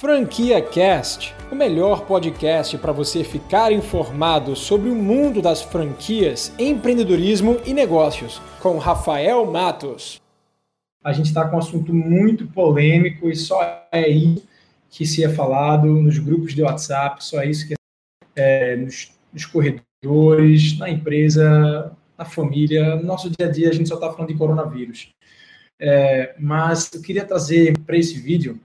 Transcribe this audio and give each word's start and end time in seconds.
Franquia 0.00 0.62
Cast, 0.62 1.34
o 1.52 1.54
melhor 1.54 2.06
podcast 2.06 2.78
para 2.78 2.90
você 2.90 3.22
ficar 3.22 3.70
informado 3.70 4.56
sobre 4.56 4.88
o 4.88 4.94
mundo 4.94 5.42
das 5.42 5.60
franquias, 5.60 6.54
empreendedorismo 6.58 7.60
e 7.66 7.74
negócios, 7.74 8.40
com 8.62 8.78
Rafael 8.78 9.44
Matos. 9.44 10.18
A 11.04 11.12
gente 11.12 11.26
está 11.26 11.46
com 11.46 11.56
um 11.56 11.58
assunto 11.58 11.92
muito 11.92 12.46
polêmico 12.46 13.28
e 13.28 13.36
só 13.36 13.60
é 13.92 14.08
isso 14.08 14.48
que 14.88 15.04
se 15.04 15.22
é 15.22 15.28
falado 15.28 15.86
nos 15.88 16.16
grupos 16.18 16.54
de 16.54 16.62
WhatsApp, 16.62 17.22
só 17.22 17.42
é 17.42 17.50
isso 17.50 17.68
que 17.68 17.74
é 18.34 18.76
nos, 18.76 19.12
nos 19.30 19.44
corredores, 19.44 20.78
na 20.78 20.88
empresa, 20.88 21.94
na 22.16 22.24
família, 22.24 22.96
no 22.96 23.02
nosso 23.02 23.28
dia 23.28 23.48
a 23.48 23.50
dia 23.50 23.68
a 23.68 23.74
gente 23.74 23.90
só 23.90 23.96
está 23.96 24.10
falando 24.10 24.28
de 24.28 24.38
coronavírus. 24.38 25.10
É, 25.78 26.34
mas 26.38 26.90
eu 26.90 27.02
queria 27.02 27.26
trazer 27.26 27.78
para 27.80 27.98
esse 27.98 28.18
vídeo 28.18 28.58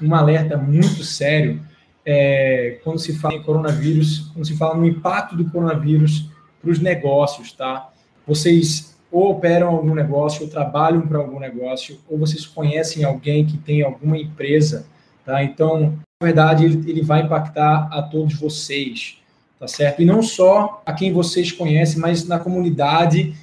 um 0.00 0.14
alerta 0.14 0.56
muito 0.56 1.02
sério 1.04 1.60
é, 2.04 2.80
quando 2.82 2.98
se 2.98 3.14
fala 3.18 3.34
em 3.34 3.42
coronavírus, 3.42 4.30
quando 4.32 4.46
se 4.46 4.56
fala 4.56 4.76
no 4.76 4.86
impacto 4.86 5.36
do 5.36 5.48
coronavírus 5.50 6.28
para 6.60 6.70
os 6.70 6.78
negócios, 6.78 7.52
tá? 7.52 7.90
Vocês 8.26 8.92
ou 9.10 9.30
operam 9.30 9.68
algum 9.68 9.94
negócio, 9.94 10.42
ou 10.42 10.48
trabalham 10.48 11.02
para 11.02 11.18
algum 11.18 11.38
negócio, 11.38 11.98
ou 12.08 12.18
vocês 12.18 12.46
conhecem 12.46 13.04
alguém 13.04 13.44
que 13.44 13.58
tem 13.58 13.82
alguma 13.82 14.16
empresa, 14.16 14.86
tá? 15.24 15.44
Então, 15.44 15.98
na 16.20 16.26
verdade, 16.26 16.64
ele, 16.64 16.90
ele 16.90 17.02
vai 17.02 17.20
impactar 17.20 17.88
a 17.92 18.00
todos 18.00 18.34
vocês, 18.34 19.18
tá 19.60 19.68
certo? 19.68 20.00
E 20.00 20.04
não 20.06 20.22
só 20.22 20.82
a 20.86 20.94
quem 20.94 21.12
vocês 21.12 21.52
conhecem, 21.52 22.00
mas 22.00 22.26
na 22.26 22.38
comunidade 22.38 23.34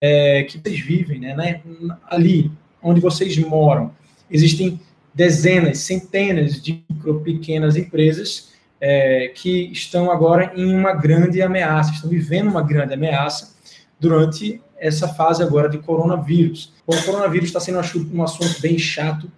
é, 0.00 0.44
que 0.44 0.58
vocês 0.58 0.78
vivem, 0.78 1.18
né? 1.18 1.60
Ali 2.08 2.52
onde 2.80 3.00
vocês 3.00 3.36
moram. 3.38 3.90
Existem 4.30 4.78
dezenas, 5.14 5.78
centenas 5.78 6.60
de 6.60 6.84
micro, 6.88 7.20
pequenas 7.20 7.76
empresas 7.76 8.52
é, 8.80 9.28
que 9.34 9.70
estão 9.72 10.10
agora 10.10 10.52
em 10.56 10.74
uma 10.74 10.92
grande 10.92 11.40
ameaça, 11.40 11.92
estão 11.92 12.10
vivendo 12.10 12.48
uma 12.48 12.62
grande 12.62 12.94
ameaça 12.94 13.54
durante 13.98 14.60
essa 14.76 15.08
fase 15.08 15.42
agora 15.42 15.68
de 15.68 15.78
coronavírus. 15.78 16.72
Bom, 16.86 16.94
o 16.94 17.02
coronavírus 17.04 17.48
está 17.48 17.60
sendo 17.60 17.78
um 18.12 18.22
assunto 18.22 18.60
bem 18.60 18.78
chato, 18.78 19.30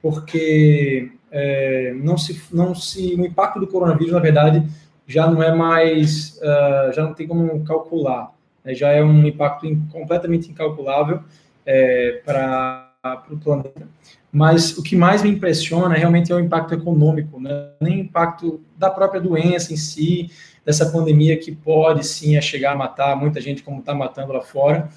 porque 0.00 1.10
é, 1.30 1.92
não 1.96 2.16
se, 2.16 2.40
não 2.52 2.74
se, 2.74 3.14
o 3.14 3.26
impacto 3.26 3.58
do 3.58 3.66
coronavírus, 3.66 4.12
na 4.12 4.20
verdade, 4.20 4.66
já 5.06 5.26
não 5.30 5.42
é 5.42 5.54
mais, 5.54 6.38
uh, 6.38 6.92
já 6.94 7.02
não 7.02 7.12
tem 7.12 7.26
como 7.26 7.62
calcular, 7.64 8.32
né? 8.64 8.74
já 8.74 8.90
é 8.90 9.02
um 9.02 9.26
impacto 9.26 9.66
in, 9.66 9.86
completamente 9.92 10.50
incalculável 10.50 11.20
é, 11.66 12.22
para 12.24 12.90
o 13.30 13.36
planeta. 13.36 13.86
Mas 14.34 14.76
o 14.76 14.82
que 14.82 14.96
mais 14.96 15.22
me 15.22 15.30
impressiona 15.30 15.94
realmente 15.94 16.32
é 16.32 16.34
o 16.34 16.40
impacto 16.40 16.74
econômico, 16.74 17.38
né? 17.38 17.68
nem 17.80 17.98
o 17.98 18.00
impacto 18.00 18.60
da 18.76 18.90
própria 18.90 19.20
doença 19.20 19.72
em 19.72 19.76
si, 19.76 20.28
dessa 20.66 20.90
pandemia 20.90 21.38
que 21.38 21.52
pode 21.52 22.04
sim 22.04 22.40
chegar 22.42 22.72
a 22.72 22.76
matar 22.76 23.14
muita 23.14 23.40
gente, 23.40 23.62
como 23.62 23.78
está 23.78 23.94
matando 23.94 24.32
lá 24.32 24.40
fora. 24.40 24.88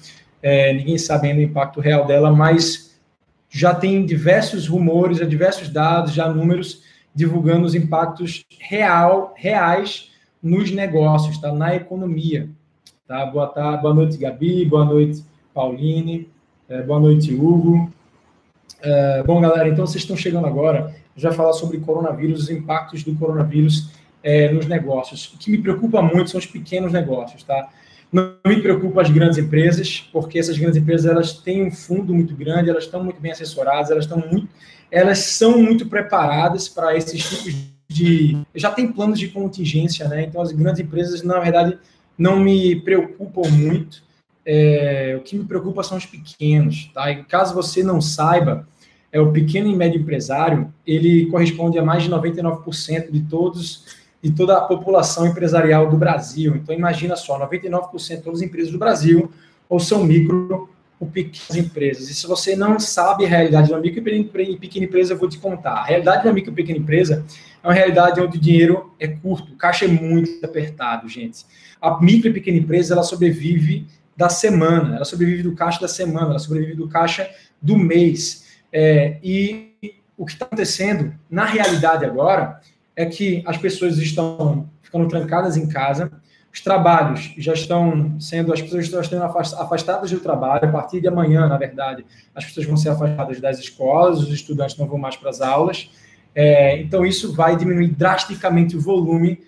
É, 0.42 0.72
ninguém 0.72 0.98
sabe 0.98 1.28
ainda 1.28 1.38
o 1.38 1.44
impacto 1.44 1.78
real 1.78 2.04
dela, 2.04 2.32
mas 2.32 2.98
já 3.48 3.72
tem 3.72 4.04
diversos 4.04 4.66
rumores, 4.66 5.26
diversos 5.28 5.68
dados, 5.68 6.12
já 6.12 6.28
números 6.28 6.82
divulgando 7.14 7.64
os 7.64 7.76
impactos 7.76 8.44
real, 8.58 9.34
reais 9.36 10.10
nos 10.42 10.72
negócios, 10.72 11.38
tá? 11.38 11.52
na 11.52 11.76
economia. 11.76 12.50
Tá? 13.06 13.24
Boa, 13.24 13.46
tarde, 13.46 13.82
boa 13.82 13.94
noite, 13.94 14.18
Gabi, 14.18 14.64
boa 14.64 14.84
noite, 14.84 15.24
Pauline, 15.54 16.28
é, 16.68 16.82
boa 16.82 16.98
noite, 16.98 17.32
Hugo. 17.32 17.88
É, 18.80 19.22
bom, 19.22 19.40
galera, 19.40 19.68
então 19.68 19.86
vocês 19.86 20.02
estão 20.02 20.16
chegando 20.16 20.46
agora, 20.46 20.94
já 21.16 21.32
falar 21.32 21.52
sobre 21.52 21.78
coronavírus, 21.78 22.44
os 22.44 22.50
impactos 22.50 23.02
do 23.02 23.14
coronavírus 23.14 23.90
é, 24.22 24.52
nos 24.52 24.66
negócios. 24.66 25.32
O 25.34 25.38
que 25.38 25.50
me 25.50 25.58
preocupa 25.58 26.00
muito 26.00 26.30
são 26.30 26.38
os 26.38 26.46
pequenos 26.46 26.92
negócios, 26.92 27.42
tá? 27.42 27.68
Não 28.10 28.34
me 28.46 28.60
preocupa 28.62 29.02
as 29.02 29.10
grandes 29.10 29.36
empresas, 29.36 30.08
porque 30.12 30.38
essas 30.38 30.56
grandes 30.56 30.78
empresas 30.78 31.10
elas 31.10 31.32
têm 31.34 31.66
um 31.66 31.70
fundo 31.70 32.14
muito 32.14 32.34
grande, 32.34 32.70
elas 32.70 32.84
estão 32.84 33.04
muito 33.04 33.20
bem 33.20 33.32
assessoradas, 33.32 33.90
elas 33.90 34.04
estão 34.04 34.18
muito, 34.18 34.48
elas 34.90 35.18
são 35.18 35.58
muito 35.58 35.86
preparadas 35.86 36.68
para 36.68 36.96
esses 36.96 37.22
tipos 37.22 37.54
de, 37.88 38.38
já 38.54 38.70
tem 38.70 38.90
planos 38.90 39.18
de 39.18 39.28
contingência, 39.28 40.08
né? 40.08 40.22
Então 40.22 40.40
as 40.40 40.52
grandes 40.52 40.80
empresas 40.80 41.22
na 41.22 41.38
verdade 41.38 41.78
não 42.16 42.38
me 42.38 42.76
preocupam 42.76 43.48
muito. 43.50 44.02
É, 44.44 45.14
o 45.18 45.22
que 45.22 45.36
me 45.36 45.44
preocupa 45.44 45.82
são 45.82 45.98
os 45.98 46.06
pequenos, 46.06 46.90
tá? 46.94 47.10
E 47.10 47.22
caso 47.24 47.54
você 47.54 47.82
não 47.82 48.00
saiba, 48.00 48.66
é 49.10 49.20
o 49.20 49.32
pequeno 49.32 49.68
e 49.68 49.74
médio 49.74 50.00
empresário, 50.00 50.72
ele 50.86 51.26
corresponde 51.26 51.78
a 51.78 51.84
mais 51.84 52.02
de 52.02 52.10
99% 52.10 53.10
de 53.10 53.20
todos 53.22 53.98
de 54.22 54.32
toda 54.32 54.56
a 54.56 54.60
população 54.62 55.26
empresarial 55.26 55.88
do 55.88 55.96
Brasil. 55.96 56.56
Então 56.56 56.74
imagina 56.74 57.16
só, 57.16 57.38
99% 57.38 58.16
de 58.16 58.22
todas 58.22 58.40
as 58.40 58.46
empresas 58.46 58.72
do 58.72 58.78
Brasil 58.78 59.30
ou 59.68 59.78
são 59.78 60.04
micro 60.04 60.68
ou 60.98 61.06
pequenas 61.06 61.56
empresas. 61.56 62.10
E 62.10 62.14
se 62.14 62.26
você 62.26 62.56
não 62.56 62.80
sabe 62.80 63.24
a 63.24 63.28
realidade 63.28 63.68
de 63.68 63.72
uma 63.72 63.80
micro 63.80 64.02
e 64.08 64.56
pequena 64.56 64.86
empresa, 64.86 65.12
eu 65.12 65.18
vou 65.18 65.28
te 65.28 65.38
contar. 65.38 65.74
A 65.74 65.84
realidade 65.84 66.24
da 66.24 66.32
micro 66.32 66.52
e 66.52 66.54
pequena 66.54 66.78
empresa 66.78 67.24
é 67.62 67.66
uma 67.66 67.74
realidade 67.74 68.20
onde 68.20 68.36
o 68.36 68.40
dinheiro 68.40 68.92
é 68.98 69.06
curto, 69.06 69.52
o 69.52 69.56
caixa 69.56 69.84
é 69.84 69.88
muito 69.88 70.44
apertado, 70.44 71.08
gente. 71.08 71.46
A 71.80 72.00
micro 72.02 72.28
e 72.28 72.32
pequena 72.32 72.58
empresa, 72.58 72.94
ela 72.94 73.04
sobrevive 73.04 73.86
da 74.16 74.28
semana, 74.28 74.96
ela 74.96 75.04
sobrevive 75.04 75.44
do 75.44 75.54
caixa 75.54 75.80
da 75.80 75.86
semana, 75.86 76.30
ela 76.30 76.38
sobrevive 76.40 76.74
do 76.74 76.88
caixa 76.88 77.30
do 77.62 77.78
mês. 77.78 78.47
É, 78.72 79.18
e 79.22 79.72
o 80.16 80.26
que 80.26 80.32
está 80.32 80.44
acontecendo 80.44 81.14
na 81.30 81.44
realidade 81.44 82.04
agora 82.04 82.60
é 82.94 83.06
que 83.06 83.42
as 83.46 83.56
pessoas 83.56 83.96
estão 83.98 84.68
ficando 84.82 85.06
trancadas 85.06 85.56
em 85.56 85.68
casa, 85.68 86.10
os 86.52 86.60
trabalhos 86.60 87.32
já 87.38 87.52
estão 87.52 88.18
sendo, 88.18 88.52
as 88.52 88.60
pessoas 88.60 88.86
estão 88.86 89.02
sendo 89.04 89.22
afastadas 89.22 90.10
do 90.10 90.18
trabalho, 90.18 90.68
a 90.68 90.72
partir 90.72 91.00
de 91.00 91.06
amanhã, 91.06 91.46
na 91.46 91.56
verdade, 91.56 92.04
as 92.34 92.44
pessoas 92.44 92.66
vão 92.66 92.76
ser 92.76 92.88
afastadas 92.88 93.40
das 93.40 93.58
escolas, 93.58 94.20
os 94.20 94.32
estudantes 94.32 94.76
não 94.76 94.86
vão 94.86 94.98
mais 94.98 95.16
para 95.16 95.30
as 95.30 95.40
aulas, 95.40 95.90
é, 96.34 96.80
então 96.80 97.06
isso 97.06 97.32
vai 97.32 97.56
diminuir 97.56 97.88
drasticamente 97.88 98.76
o 98.76 98.80
volume 98.80 99.40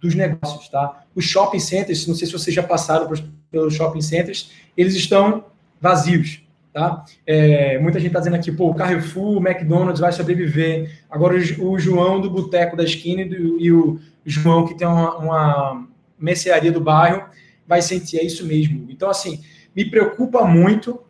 dos 0.00 0.14
negócios, 0.14 0.68
tá? 0.68 1.04
Os 1.14 1.24
shopping 1.24 1.60
centers, 1.60 2.06
não 2.06 2.14
sei 2.14 2.26
se 2.26 2.32
vocês 2.32 2.54
já 2.54 2.62
passaram 2.62 3.08
pelos 3.50 3.74
shopping 3.74 4.02
centers, 4.02 4.50
eles 4.76 4.94
estão 4.94 5.44
vazios, 5.80 6.43
tá? 6.74 7.04
É, 7.24 7.78
muita 7.78 8.00
gente 8.00 8.08
está 8.08 8.18
dizendo 8.18 8.34
aqui, 8.34 8.50
pô, 8.50 8.68
o 8.68 8.74
Carrefour, 8.74 9.36
o 9.36 9.48
McDonald's 9.48 10.00
vai 10.00 10.10
sobreviver. 10.10 11.02
Agora 11.08 11.36
o, 11.60 11.78
João 11.78 12.20
do 12.20 12.28
boteco 12.28 12.76
da 12.76 12.82
esquina 12.82 13.22
e, 13.22 13.28
do, 13.28 13.60
e, 13.60 13.70
o 13.70 14.00
João 14.26 14.66
que 14.66 14.76
tem 14.76 14.86
uma, 14.86 15.16
uma 15.16 15.86
mercearia 16.18 16.72
do 16.72 16.80
bairro 16.80 17.22
vai 17.66 17.80
sentir, 17.80 18.18
é 18.18 18.24
isso 18.24 18.44
mesmo. 18.44 18.86
Então, 18.90 19.08
assim, 19.08 19.40
me 19.74 19.84
preocupa 19.84 20.44
muito, 20.44 21.00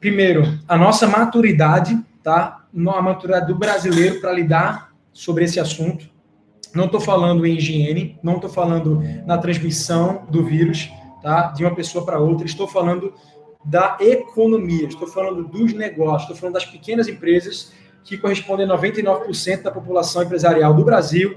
primeiro, 0.00 0.58
a 0.66 0.76
nossa 0.76 1.06
maturidade, 1.06 1.96
tá? 2.20 2.64
A 2.74 3.02
maturidade 3.02 3.46
do 3.46 3.54
brasileiro 3.54 4.20
para 4.20 4.32
lidar 4.32 4.92
sobre 5.12 5.44
esse 5.44 5.60
assunto. 5.60 6.10
Não 6.74 6.86
estou 6.86 7.00
falando 7.00 7.46
em 7.46 7.56
higiene, 7.56 8.18
não 8.20 8.34
estou 8.34 8.50
falando 8.50 9.00
na 9.24 9.38
transmissão 9.38 10.26
do 10.28 10.44
vírus, 10.44 10.90
tá? 11.22 11.52
De 11.52 11.64
uma 11.64 11.72
pessoa 11.72 12.04
para 12.04 12.18
outra. 12.18 12.44
Estou 12.44 12.66
falando 12.66 13.14
da 13.64 13.96
economia, 14.00 14.86
estou 14.86 15.08
falando 15.08 15.44
dos 15.44 15.72
negócios, 15.72 16.22
estou 16.22 16.36
falando 16.36 16.54
das 16.54 16.66
pequenas 16.66 17.08
empresas 17.08 17.72
que 18.04 18.18
correspondem 18.18 18.66
a 18.66 18.76
99% 18.76 19.62
da 19.62 19.70
população 19.70 20.22
empresarial 20.22 20.74
do 20.74 20.84
Brasil 20.84 21.34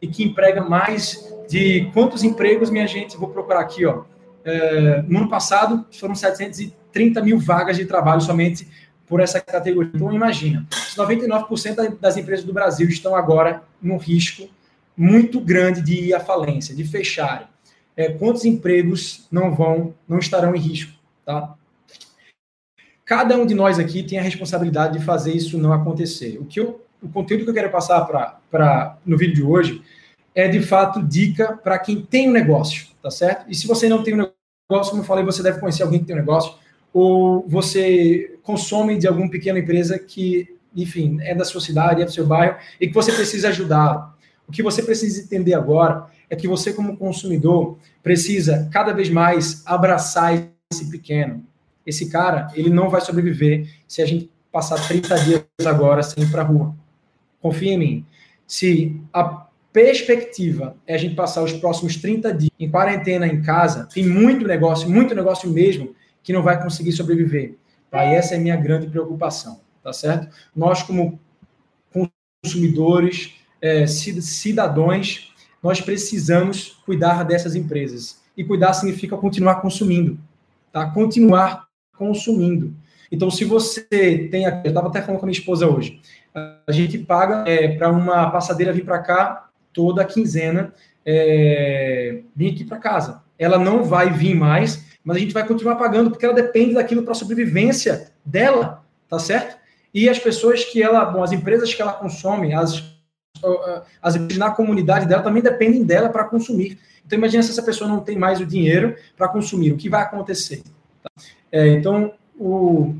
e 0.00 0.06
que 0.06 0.22
emprega 0.22 0.62
mais 0.62 1.34
de 1.48 1.90
quantos 1.92 2.22
empregos, 2.22 2.70
minha 2.70 2.86
gente? 2.86 3.16
Vou 3.16 3.30
procurar 3.30 3.60
aqui, 3.60 3.86
ó. 3.86 4.04
É, 4.44 5.02
no 5.02 5.20
ano 5.20 5.28
passado 5.28 5.86
foram 5.92 6.14
730 6.14 7.22
mil 7.22 7.38
vagas 7.38 7.76
de 7.76 7.86
trabalho 7.86 8.20
somente 8.20 8.68
por 9.06 9.20
essa 9.20 9.40
categoria. 9.40 9.90
Então, 9.94 10.12
imagina, 10.12 10.66
99% 10.96 11.98
das 11.98 12.16
empresas 12.16 12.44
do 12.44 12.52
Brasil 12.52 12.88
estão 12.88 13.16
agora 13.16 13.62
no 13.80 13.96
risco 13.96 14.48
muito 14.96 15.40
grande 15.40 15.80
de 15.80 16.08
ir 16.08 16.14
à 16.14 16.20
falência, 16.20 16.74
de 16.74 16.84
fecharem. 16.84 17.46
É, 17.96 18.10
quantos 18.10 18.44
empregos 18.44 19.26
não 19.30 19.54
vão, 19.54 19.94
não 20.06 20.18
estarão 20.18 20.54
em 20.54 20.58
risco, 20.58 20.97
tá? 21.28 21.54
Cada 23.04 23.36
um 23.36 23.44
de 23.44 23.54
nós 23.54 23.78
aqui 23.78 24.02
tem 24.02 24.18
a 24.18 24.22
responsabilidade 24.22 24.98
de 24.98 25.04
fazer 25.04 25.32
isso 25.34 25.58
não 25.58 25.74
acontecer. 25.74 26.38
O 26.40 26.46
que 26.46 26.58
eu, 26.58 26.82
o 27.02 27.08
conteúdo 27.10 27.44
que 27.44 27.50
eu 27.50 27.54
quero 27.54 27.70
passar 27.70 28.00
para 28.50 28.98
no 29.04 29.18
vídeo 29.18 29.34
de 29.34 29.42
hoje 29.42 29.82
é 30.34 30.48
de 30.48 30.62
fato 30.62 31.02
dica 31.02 31.54
para 31.62 31.78
quem 31.78 32.00
tem 32.00 32.30
um 32.30 32.32
negócio, 32.32 32.86
tá 33.02 33.10
certo? 33.10 33.44
E 33.50 33.54
se 33.54 33.66
você 33.66 33.90
não 33.90 34.02
tem 34.02 34.14
um 34.14 34.30
negócio, 34.70 34.90
como 34.90 35.02
eu 35.02 35.06
falei, 35.06 35.22
você 35.22 35.42
deve 35.42 35.60
conhecer 35.60 35.82
alguém 35.82 36.00
que 36.00 36.06
tem 36.06 36.16
um 36.16 36.20
negócio 36.20 36.54
ou 36.94 37.46
você 37.46 38.38
consome 38.42 38.96
de 38.96 39.06
alguma 39.06 39.28
pequena 39.30 39.58
empresa 39.58 39.98
que, 39.98 40.56
enfim, 40.74 41.18
é 41.20 41.34
da 41.34 41.44
sua 41.44 41.60
cidade, 41.60 42.00
é 42.00 42.06
do 42.06 42.10
seu 42.10 42.26
bairro 42.26 42.56
e 42.80 42.88
que 42.88 42.94
você 42.94 43.12
precisa 43.12 43.48
ajudar. 43.48 44.16
O 44.46 44.52
que 44.52 44.62
você 44.62 44.82
precisa 44.82 45.22
entender 45.22 45.52
agora 45.52 46.06
é 46.30 46.36
que 46.36 46.48
você, 46.48 46.72
como 46.72 46.96
consumidor, 46.96 47.78
precisa 48.02 48.68
cada 48.72 48.92
vez 48.92 49.10
mais 49.10 49.62
abraçar 49.66 50.34
pequeno. 50.90 51.44
Esse 51.86 52.10
cara, 52.10 52.48
ele 52.54 52.68
não 52.68 52.90
vai 52.90 53.00
sobreviver 53.00 53.68
se 53.86 54.02
a 54.02 54.06
gente 54.06 54.30
passar 54.52 54.76
30 54.86 55.18
dias 55.24 55.44
agora 55.64 56.02
sem 56.02 56.24
ir 56.24 56.30
para 56.30 56.42
a 56.42 56.44
rua. 56.44 56.74
confia 57.40 57.72
em 57.72 57.78
mim. 57.78 58.06
Se 58.46 59.00
a 59.12 59.46
perspectiva 59.72 60.76
é 60.86 60.94
a 60.94 60.98
gente 60.98 61.14
passar 61.14 61.42
os 61.42 61.52
próximos 61.52 61.96
30 61.96 62.34
dias 62.34 62.50
em 62.58 62.70
quarentena 62.70 63.26
em 63.26 63.40
casa, 63.40 63.88
tem 63.92 64.06
muito 64.06 64.46
negócio, 64.46 64.88
muito 64.90 65.14
negócio 65.14 65.48
mesmo, 65.48 65.94
que 66.22 66.32
não 66.32 66.42
vai 66.42 66.60
conseguir 66.60 66.92
sobreviver. 66.92 67.54
Tá? 67.90 68.04
E 68.04 68.14
essa 68.14 68.34
é 68.34 68.38
a 68.38 68.40
minha 68.40 68.56
grande 68.56 68.88
preocupação, 68.88 69.60
tá 69.82 69.92
certo? 69.92 70.28
Nós, 70.54 70.82
como 70.82 71.18
consumidores, 72.42 73.34
é, 73.62 73.86
cidadãos, 73.86 75.32
nós 75.62 75.80
precisamos 75.80 76.80
cuidar 76.84 77.24
dessas 77.24 77.54
empresas. 77.54 78.20
E 78.36 78.44
cuidar 78.44 78.72
significa 78.72 79.16
continuar 79.16 79.56
consumindo, 79.56 80.18
tá? 80.72 80.90
Continuar 80.90 81.66
consumindo. 81.96 82.74
Então, 83.10 83.30
se 83.30 83.44
você 83.44 83.82
tem, 83.82 84.44
eu 84.44 84.62
estava 84.64 84.88
até 84.88 85.00
falando 85.00 85.20
com 85.20 85.26
a 85.26 85.28
minha 85.28 85.38
esposa 85.38 85.66
hoje, 85.66 86.00
a 86.66 86.72
gente 86.72 86.98
paga 86.98 87.44
é, 87.48 87.76
para 87.76 87.90
uma 87.90 88.30
passadeira 88.30 88.72
vir 88.72 88.84
para 88.84 88.98
cá 88.98 89.48
toda 89.72 90.02
a 90.02 90.04
quinzena, 90.04 90.72
é, 91.04 92.20
vir 92.36 92.52
aqui 92.52 92.64
para 92.64 92.78
casa. 92.78 93.22
Ela 93.38 93.58
não 93.58 93.84
vai 93.84 94.10
vir 94.10 94.34
mais, 94.34 94.84
mas 95.02 95.16
a 95.16 95.20
gente 95.20 95.32
vai 95.32 95.46
continuar 95.46 95.76
pagando 95.76 96.10
porque 96.10 96.24
ela 96.24 96.34
depende 96.34 96.74
daquilo 96.74 97.02
para 97.02 97.12
a 97.12 97.16
sobrevivência 97.16 98.10
dela, 98.24 98.84
tá 99.08 99.18
certo? 99.18 99.56
E 99.94 100.08
as 100.08 100.18
pessoas 100.18 100.64
que 100.64 100.82
ela, 100.82 101.04
bom, 101.04 101.22
as 101.22 101.32
empresas 101.32 101.72
que 101.72 101.80
ela 101.80 101.92
consome, 101.92 102.52
as, 102.52 102.97
as 104.02 104.14
na 104.36 104.50
comunidade 104.50 105.06
dela 105.06 105.22
também 105.22 105.42
dependem 105.42 105.84
dela 105.84 106.08
para 106.08 106.24
consumir. 106.24 106.78
Então 107.06 107.18
imagina 107.18 107.42
se 107.42 107.50
essa 107.50 107.62
pessoa 107.62 107.88
não 107.88 108.00
tem 108.00 108.18
mais 108.18 108.40
o 108.40 108.46
dinheiro 108.46 108.94
para 109.16 109.28
consumir, 109.28 109.72
o 109.72 109.76
que 109.76 109.88
vai 109.88 110.02
acontecer? 110.02 110.62
Tá? 111.02 111.10
É, 111.50 111.68
então 111.68 112.12
o, 112.38 112.94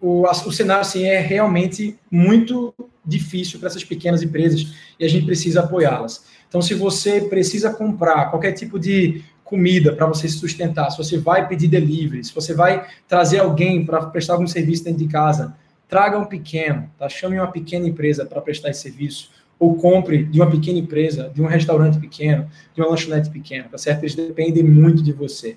o, 0.00 0.22
o 0.22 0.52
cenário 0.52 0.82
assim, 0.82 1.04
é 1.04 1.20
realmente 1.20 1.98
muito 2.10 2.74
difícil 3.04 3.58
para 3.58 3.68
essas 3.68 3.84
pequenas 3.84 4.22
empresas 4.22 4.74
e 4.98 5.04
a 5.04 5.08
gente 5.08 5.26
precisa 5.26 5.60
apoiá-las. 5.60 6.24
Então, 6.48 6.62
se 6.62 6.74
você 6.74 7.20
precisa 7.22 7.70
comprar 7.72 8.30
qualquer 8.30 8.52
tipo 8.52 8.78
de 8.78 9.24
comida 9.42 9.92
para 9.92 10.06
você 10.06 10.28
se 10.28 10.38
sustentar, 10.38 10.90
se 10.90 10.96
você 10.96 11.18
vai 11.18 11.46
pedir 11.46 11.68
delivery, 11.68 12.24
se 12.24 12.34
você 12.34 12.54
vai 12.54 12.86
trazer 13.06 13.40
alguém 13.40 13.84
para 13.84 14.06
prestar 14.06 14.34
algum 14.34 14.46
serviço 14.46 14.84
dentro 14.84 15.00
de 15.00 15.08
casa, 15.08 15.54
traga 15.94 16.18
um 16.18 16.24
pequeno, 16.24 16.90
tá? 16.98 17.08
chame 17.08 17.38
uma 17.38 17.46
pequena 17.46 17.86
empresa 17.86 18.26
para 18.26 18.40
prestar 18.40 18.70
esse 18.70 18.80
serviço, 18.80 19.30
ou 19.60 19.76
compre 19.76 20.24
de 20.24 20.40
uma 20.40 20.50
pequena 20.50 20.76
empresa, 20.76 21.30
de 21.32 21.40
um 21.40 21.46
restaurante 21.46 22.00
pequeno, 22.00 22.50
de 22.74 22.80
uma 22.80 22.90
lanchonete 22.90 23.30
pequena, 23.30 23.68
tá 23.70 23.78
certo? 23.78 24.00
Eles 24.02 24.16
dependem 24.16 24.64
muito 24.64 25.04
de 25.04 25.12
você. 25.12 25.56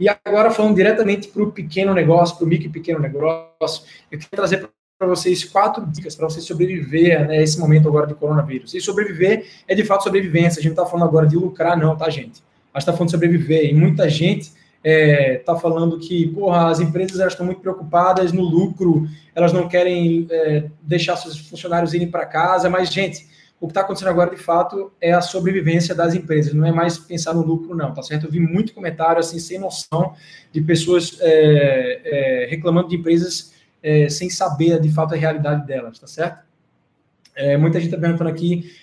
E 0.00 0.08
agora, 0.08 0.50
falando 0.50 0.74
diretamente 0.74 1.28
para 1.28 1.40
o 1.40 1.52
pequeno 1.52 1.94
negócio, 1.94 2.36
para 2.36 2.44
o 2.44 2.48
micro 2.48 2.66
e 2.66 2.68
pequeno 2.68 2.98
negócio, 2.98 3.84
eu 4.10 4.18
quero 4.18 4.30
trazer 4.32 4.68
para 4.98 5.06
vocês 5.06 5.44
quatro 5.44 5.86
dicas 5.86 6.16
para 6.16 6.28
você 6.28 6.40
sobreviver 6.40 7.24
né, 7.28 7.40
esse 7.40 7.56
momento 7.56 7.86
agora 7.86 8.08
de 8.08 8.14
coronavírus. 8.16 8.74
E 8.74 8.80
sobreviver 8.80 9.46
é 9.68 9.74
de 9.76 9.84
fato 9.84 10.02
sobrevivência. 10.02 10.58
A 10.58 10.62
gente 10.64 10.74
não 10.74 10.82
está 10.82 10.86
falando 10.90 11.08
agora 11.08 11.28
de 11.28 11.36
lucrar, 11.36 11.78
não, 11.78 11.96
tá, 11.96 12.10
gente? 12.10 12.42
A 12.74 12.80
gente 12.80 12.88
está 12.88 12.92
falando 12.92 13.06
de 13.06 13.12
sobreviver. 13.12 13.70
E 13.70 13.72
muita 13.72 14.10
gente 14.10 14.50
está 14.84 14.88
é, 14.88 15.36
tá 15.38 15.56
falando 15.56 15.98
que, 15.98 16.28
porra, 16.28 16.68
as 16.68 16.80
empresas 16.80 17.18
elas 17.18 17.32
estão 17.32 17.44
muito 17.46 17.60
preocupadas 17.60 18.32
no 18.32 18.42
lucro, 18.42 19.06
elas 19.34 19.52
não 19.52 19.68
querem 19.68 20.26
é, 20.30 20.64
deixar 20.82 21.16
seus 21.16 21.38
funcionários 21.38 21.92
irem 21.92 22.10
para 22.10 22.24
casa, 22.24 22.70
mas, 22.70 22.92
gente, 22.92 23.26
o 23.60 23.66
que 23.66 23.70
está 23.70 23.80
acontecendo 23.80 24.08
agora, 24.08 24.30
de 24.30 24.36
fato, 24.36 24.92
é 25.00 25.12
a 25.12 25.20
sobrevivência 25.20 25.94
das 25.94 26.14
empresas, 26.14 26.52
não 26.52 26.66
é 26.66 26.72
mais 26.72 26.98
pensar 26.98 27.34
no 27.34 27.42
lucro, 27.42 27.74
não, 27.74 27.92
tá 27.92 28.02
certo? 28.02 28.26
Eu 28.26 28.30
vi 28.30 28.38
muito 28.38 28.74
comentário, 28.74 29.18
assim, 29.18 29.38
sem 29.38 29.58
noção, 29.58 30.14
de 30.52 30.60
pessoas 30.60 31.18
é, 31.20 32.00
é, 32.44 32.46
reclamando 32.50 32.88
de 32.88 32.96
empresas 32.96 33.54
é, 33.82 34.08
sem 34.08 34.28
saber, 34.28 34.80
de 34.80 34.92
fato, 34.92 35.14
a 35.14 35.16
realidade 35.16 35.66
delas, 35.66 35.98
tá 35.98 36.06
certo? 36.06 36.44
É, 37.34 37.56
muita 37.56 37.78
gente 37.78 37.88
está 37.88 38.00
perguntando 38.00 38.30
aqui 38.30 38.74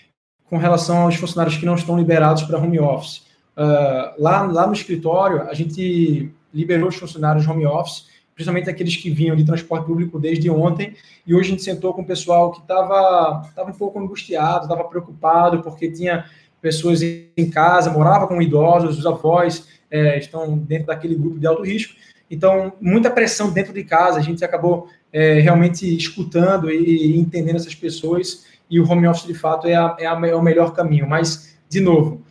com 0.46 0.58
relação 0.58 1.04
aos 1.04 1.16
funcionários 1.16 1.58
que 1.58 1.66
não 1.66 1.76
estão 1.76 1.98
liberados 1.98 2.44
para 2.44 2.60
home 2.60 2.80
office. 2.80 3.23
Uh, 3.58 4.22
lá, 4.22 4.44
lá 4.44 4.68
no 4.68 4.74
escritório, 4.74 5.44
a 5.44 5.54
gente 5.54 6.32
liberou 6.54 6.90
os 6.90 6.96
funcionários 6.96 7.48
home 7.48 7.66
office, 7.66 8.08
principalmente 8.34 8.70
aqueles 8.70 8.96
que 8.96 9.10
vinham 9.10 9.36
de 9.36 9.46
transporte 9.46 9.86
público 9.86 10.20
desde 10.20 10.50
ontem, 10.50 10.96
e 11.26 11.36
hoje 11.36 11.50
a 11.50 11.52
gente 11.52 11.64
sentou 11.64 11.94
com 11.94 12.02
o 12.02 12.06
pessoal 12.06 12.52
que 12.52 12.62
estava 12.62 13.48
tava 13.56 13.70
um 13.70 13.74
pouco 13.74 14.00
angustiado, 14.00 14.64
estava 14.64 14.84
preocupado, 14.86 15.62
porque 15.62 15.92
tinha 15.92 16.26
pessoas 16.62 17.02
em 17.04 17.50
casa, 17.52 17.92
morava 17.92 18.28
com 18.28 18.42
idosos, 18.42 18.98
os 18.98 19.06
avós 19.06 19.68
é, 19.92 20.18
estão 20.18 20.58
dentro 20.58 20.88
daquele 20.88 21.14
grupo 21.14 21.40
de 21.40 21.46
alto 21.46 21.64
risco, 21.64 21.94
então, 22.34 22.74
muita 22.82 23.12
pressão 23.12 23.52
dentro 23.52 23.72
de 23.72 23.84
casa, 23.84 24.18
a 24.18 24.22
gente 24.24 24.44
acabou 24.44 24.88
é, 25.12 25.36
realmente 25.36 25.96
escutando 25.96 26.72
e, 26.72 27.14
e, 27.14 27.20
entendendo 27.20 27.58
essas 27.58 27.76
pessoas, 27.76 28.48
e 28.68 28.80
o 28.80 28.90
home 28.90 29.08
office, 29.08 29.28
de 29.28 29.36
fato, 29.36 29.68
é, 29.68 29.76
a, 29.76 29.96
é, 30.00 30.08
a, 30.08 30.20
é 30.26 30.36
o 30.36 30.42
melhor 30.42 30.74
caminho, 30.74 31.08
mas, 31.08 31.56
de 31.70 31.80
novo, 31.80 32.23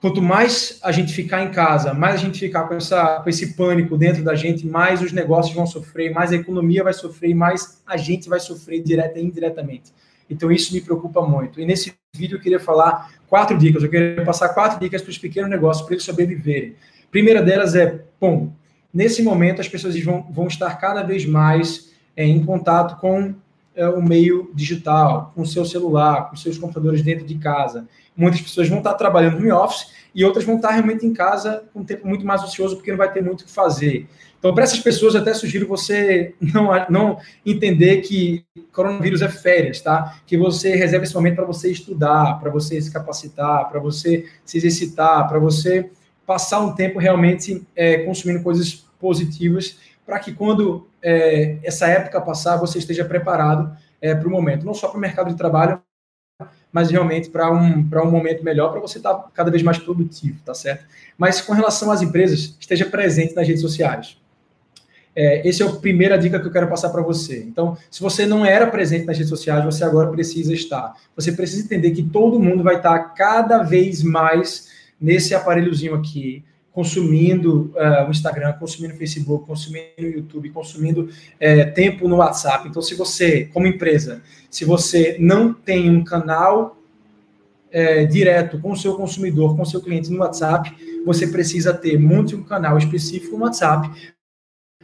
quanto 0.00 0.22
mais 0.22 0.78
a 0.82 0.90
gente 0.90 1.12
ficar 1.12 1.44
em 1.44 1.50
casa, 1.50 1.92
mais 1.92 2.14
a 2.14 2.18
gente 2.18 2.38
ficar 2.38 2.64
com, 2.64 2.74
essa, 2.74 3.20
com 3.20 3.28
esse 3.28 3.54
pânico 3.54 3.98
dentro 3.98 4.24
da 4.24 4.34
gente, 4.34 4.66
mais 4.66 5.02
os 5.02 5.12
negócios 5.12 5.54
vão 5.54 5.66
sofrer, 5.66 6.12
mais 6.12 6.32
a 6.32 6.36
economia 6.36 6.82
vai 6.82 6.94
sofrer, 6.94 7.34
mais 7.34 7.82
a 7.86 7.96
gente 7.96 8.28
vai 8.28 8.40
sofrer 8.40 8.82
direta 8.82 9.18
e 9.18 9.24
indiretamente. 9.24 9.92
Então, 10.28 10.50
isso 10.50 10.72
me 10.72 10.80
preocupa 10.80 11.20
muito. 11.20 11.60
E 11.60 11.66
nesse 11.66 11.92
vídeo 12.14 12.36
eu 12.36 12.40
queria 12.40 12.60
falar 12.60 13.10
quatro 13.26 13.58
dicas. 13.58 13.82
Eu 13.82 13.90
queria 13.90 14.24
passar 14.24 14.50
quatro 14.50 14.78
dicas 14.78 15.02
para 15.02 15.10
os 15.10 15.18
pequenos 15.18 15.50
negócios, 15.50 15.84
para 15.84 15.94
eles 15.94 16.04
sobreviverem. 16.04 16.76
Primeira 17.10 17.42
delas 17.42 17.74
é, 17.74 18.04
bom, 18.20 18.52
nesse 18.94 19.22
momento 19.22 19.60
as 19.60 19.68
pessoas 19.68 20.00
vão, 20.02 20.24
vão 20.30 20.46
estar 20.46 20.72
cada 20.76 21.02
vez 21.02 21.26
mais 21.26 21.90
é, 22.16 22.24
em 22.24 22.44
contato 22.44 23.00
com 23.00 23.34
é, 23.80 23.88
o 23.88 24.02
meio 24.02 24.50
digital, 24.54 25.32
com 25.34 25.42
o 25.42 25.46
seu 25.46 25.64
celular, 25.64 26.30
com 26.30 26.36
seus 26.36 26.58
computadores 26.58 27.02
dentro 27.02 27.26
de 27.26 27.36
casa 27.36 27.86
muitas 28.20 28.42
pessoas 28.42 28.68
vão 28.68 28.78
estar 28.78 28.94
trabalhando 28.94 29.40
no 29.40 29.56
office 29.56 29.88
e 30.14 30.24
outras 30.24 30.44
vão 30.44 30.56
estar 30.56 30.72
realmente 30.72 31.06
em 31.06 31.12
casa 31.14 31.64
com 31.72 31.80
um 31.80 31.84
tempo 31.84 32.06
muito 32.06 32.26
mais 32.26 32.42
ocioso 32.42 32.76
porque 32.76 32.90
não 32.90 32.98
vai 32.98 33.10
ter 33.10 33.22
muito 33.22 33.42
o 33.42 33.44
que 33.44 33.50
fazer. 33.50 34.06
Então, 34.38 34.54
para 34.54 34.64
essas 34.64 34.80
pessoas, 34.80 35.14
até 35.14 35.32
sugiro 35.32 35.66
você 35.66 36.34
não, 36.40 36.68
não 36.90 37.18
entender 37.44 38.02
que 38.02 38.44
coronavírus 38.72 39.22
é 39.22 39.28
férias, 39.28 39.80
tá? 39.80 40.20
Que 40.26 40.36
você 40.36 40.74
reserve 40.74 41.04
esse 41.04 41.14
momento 41.14 41.36
para 41.36 41.44
você 41.44 41.70
estudar, 41.70 42.38
para 42.40 42.50
você 42.50 42.80
se 42.80 42.92
capacitar, 42.92 43.68
para 43.70 43.80
você 43.80 44.26
se 44.44 44.58
exercitar, 44.58 45.26
para 45.28 45.38
você 45.38 45.90
passar 46.26 46.60
um 46.60 46.74
tempo 46.74 46.98
realmente 46.98 47.66
é, 47.74 47.98
consumindo 47.98 48.42
coisas 48.42 48.86
positivas, 48.98 49.78
para 50.10 50.18
que 50.18 50.32
quando 50.32 50.88
é, 51.00 51.58
essa 51.62 51.86
época 51.86 52.20
passar, 52.20 52.56
você 52.56 52.78
esteja 52.78 53.04
preparado 53.04 53.76
é, 54.02 54.12
para 54.12 54.26
o 54.26 54.30
momento, 54.30 54.66
não 54.66 54.74
só 54.74 54.88
para 54.88 54.98
o 54.98 55.00
mercado 55.00 55.30
de 55.30 55.36
trabalho, 55.36 55.80
mas 56.72 56.90
realmente 56.90 57.30
para 57.30 57.48
um, 57.52 57.88
um 57.88 58.10
momento 58.10 58.42
melhor, 58.42 58.72
para 58.72 58.80
você 58.80 58.98
estar 58.98 59.14
tá 59.14 59.30
cada 59.32 59.52
vez 59.52 59.62
mais 59.62 59.78
produtivo, 59.78 60.40
tá 60.44 60.52
certo? 60.52 60.84
Mas 61.16 61.40
com 61.40 61.52
relação 61.52 61.92
às 61.92 62.02
empresas, 62.02 62.56
esteja 62.58 62.86
presente 62.86 63.36
nas 63.36 63.46
redes 63.46 63.62
sociais. 63.62 64.16
É, 65.14 65.48
essa 65.48 65.62
é 65.62 65.68
a 65.68 65.72
primeira 65.74 66.18
dica 66.18 66.40
que 66.40 66.46
eu 66.48 66.52
quero 66.52 66.68
passar 66.68 66.90
para 66.90 67.02
você. 67.02 67.44
Então, 67.44 67.78
se 67.88 68.00
você 68.00 68.26
não 68.26 68.44
era 68.44 68.66
presente 68.66 69.06
nas 69.06 69.16
redes 69.16 69.30
sociais, 69.30 69.64
você 69.64 69.84
agora 69.84 70.10
precisa 70.10 70.52
estar. 70.52 70.92
Você 71.14 71.30
precisa 71.30 71.64
entender 71.64 71.92
que 71.92 72.02
todo 72.02 72.40
mundo 72.40 72.64
vai 72.64 72.78
estar 72.78 72.98
cada 73.14 73.62
vez 73.62 74.02
mais 74.02 74.70
nesse 75.00 75.36
aparelhozinho 75.36 75.94
aqui, 75.94 76.44
consumindo 76.72 77.72
uh, 77.74 78.06
o 78.06 78.10
Instagram, 78.10 78.52
consumindo 78.52 78.94
o 78.94 78.96
Facebook, 78.96 79.46
consumindo 79.46 79.86
o 79.98 80.04
YouTube, 80.04 80.50
consumindo 80.50 81.02
uh, 81.02 81.74
tempo 81.74 82.06
no 82.06 82.16
WhatsApp. 82.16 82.68
Então, 82.68 82.80
se 82.80 82.94
você, 82.94 83.46
como 83.46 83.66
empresa, 83.66 84.22
se 84.48 84.64
você 84.64 85.16
não 85.18 85.52
tem 85.52 85.90
um 85.90 86.04
canal 86.04 86.78
uh, 87.68 88.06
direto 88.06 88.60
com 88.60 88.70
o 88.70 88.76
seu 88.76 88.94
consumidor, 88.94 89.56
com 89.56 89.62
o 89.62 89.66
seu 89.66 89.80
cliente 89.80 90.10
no 90.10 90.20
WhatsApp, 90.20 90.72
você 91.04 91.26
precisa 91.26 91.74
ter 91.74 91.98
monte 91.98 92.36
um 92.36 92.42
canal 92.42 92.78
específico 92.78 93.36
no 93.36 93.44
WhatsApp 93.44 93.90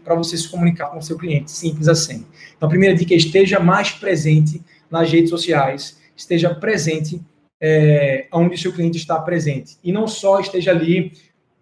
para 0.03 0.15
você 0.15 0.37
se 0.37 0.49
comunicar 0.49 0.87
com 0.87 0.99
o 0.99 1.03
seu 1.03 1.17
cliente, 1.17 1.51
simples 1.51 1.89
assim. 1.89 2.27
Então, 2.57 2.67
a 2.67 2.71
primeira 2.71 2.95
dica 2.95 3.15
é 3.15 3.17
esteja 3.17 3.61
mais 3.61 3.91
presente 3.93 4.63
nas 4.91 5.11
redes 5.11 5.31
sociais, 5.31 5.99
esteja 6.17 6.55
presente 6.55 7.21
é, 7.61 8.27
onde 8.33 8.57
seu 8.57 8.73
cliente 8.73 8.97
está 8.99 9.19
presente. 9.21 9.77
E 9.83 9.93
não 9.93 10.07
só 10.07 10.41
esteja 10.41 10.71
ali 10.71 11.13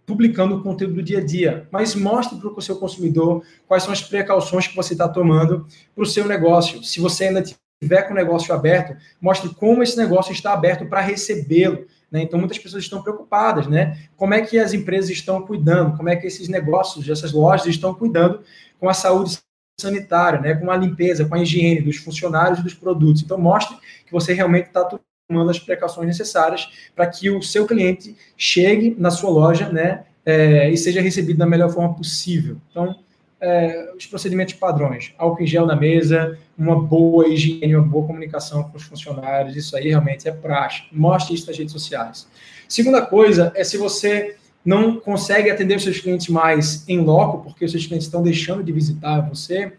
publicando 0.06 0.56
o 0.56 0.62
conteúdo 0.62 0.94
do 0.94 1.02
dia 1.02 1.18
a 1.18 1.24
dia, 1.24 1.66
mas 1.70 1.94
mostre 1.94 2.38
para 2.38 2.48
o 2.48 2.62
seu 2.62 2.76
consumidor 2.76 3.42
quais 3.66 3.82
são 3.82 3.92
as 3.92 4.02
precauções 4.02 4.66
que 4.66 4.76
você 4.76 4.92
está 4.92 5.08
tomando 5.08 5.66
para 5.94 6.02
o 6.02 6.06
seu 6.06 6.26
negócio. 6.26 6.82
Se 6.82 7.00
você 7.00 7.24
ainda 7.24 7.42
tiver 7.82 8.02
com 8.02 8.12
o 8.12 8.16
negócio 8.16 8.54
aberto, 8.54 8.96
mostre 9.20 9.48
como 9.54 9.82
esse 9.82 9.96
negócio 9.96 10.32
está 10.32 10.52
aberto 10.52 10.86
para 10.86 11.00
recebê-lo. 11.00 11.86
Né? 12.10 12.22
Então, 12.22 12.38
muitas 12.38 12.58
pessoas 12.58 12.84
estão 12.84 13.02
preocupadas, 13.02 13.66
né? 13.66 13.98
Como 14.16 14.34
é 14.34 14.42
que 14.42 14.58
as 14.58 14.72
empresas 14.72 15.10
estão 15.10 15.42
cuidando? 15.42 15.96
Como 15.96 16.08
é 16.08 16.16
que 16.16 16.26
esses 16.26 16.48
negócios, 16.48 17.08
essas 17.08 17.32
lojas 17.32 17.66
estão 17.66 17.92
cuidando 17.92 18.40
com 18.78 18.88
a 18.88 18.94
saúde 18.94 19.38
sanitária, 19.80 20.40
né? 20.40 20.54
Com 20.54 20.70
a 20.70 20.76
limpeza, 20.76 21.24
com 21.24 21.34
a 21.34 21.40
higiene 21.40 21.80
dos 21.80 21.96
funcionários 21.96 22.60
e 22.60 22.62
dos 22.62 22.74
produtos. 22.74 23.22
Então, 23.22 23.36
mostre 23.36 23.76
que 24.06 24.12
você 24.12 24.32
realmente 24.32 24.68
está 24.68 24.84
tomando 25.28 25.50
as 25.50 25.58
precauções 25.58 26.06
necessárias 26.06 26.68
para 26.94 27.06
que 27.06 27.30
o 27.30 27.42
seu 27.42 27.66
cliente 27.66 28.14
chegue 28.36 28.94
na 28.98 29.10
sua 29.10 29.30
loja, 29.30 29.70
né, 29.70 30.04
é, 30.24 30.70
e 30.70 30.76
seja 30.76 31.00
recebido 31.00 31.38
da 31.38 31.46
melhor 31.46 31.70
forma 31.70 31.94
possível. 31.94 32.58
Então, 32.70 32.98
é, 33.40 33.92
os 33.96 34.06
procedimentos 34.06 34.54
padrões, 34.54 35.14
álcool 35.18 35.42
em 35.42 35.46
gel 35.46 35.66
na 35.66 35.76
mesa, 35.76 36.38
uma 36.56 36.80
boa 36.80 37.28
higiene, 37.28 37.74
uma 37.74 37.86
boa 37.86 38.06
comunicação 38.06 38.64
com 38.64 38.76
os 38.76 38.84
funcionários, 38.84 39.56
isso 39.56 39.76
aí 39.76 39.88
realmente 39.88 40.28
é 40.28 40.32
prático. 40.32 40.88
Mostre 40.92 41.34
isso 41.34 41.46
nas 41.46 41.56
redes 41.56 41.72
sociais. 41.72 42.26
Segunda 42.68 43.04
coisa 43.04 43.52
é 43.54 43.64
se 43.64 43.76
você 43.76 44.36
não 44.64 44.98
consegue 44.98 45.50
atender 45.50 45.76
os 45.76 45.82
seus 45.82 46.00
clientes 46.00 46.28
mais 46.28 46.88
em 46.88 47.00
loco, 47.00 47.42
porque 47.44 47.64
os 47.64 47.70
seus 47.70 47.86
clientes 47.86 48.06
estão 48.06 48.22
deixando 48.22 48.62
de 48.62 48.72
visitar 48.72 49.20
você, 49.28 49.72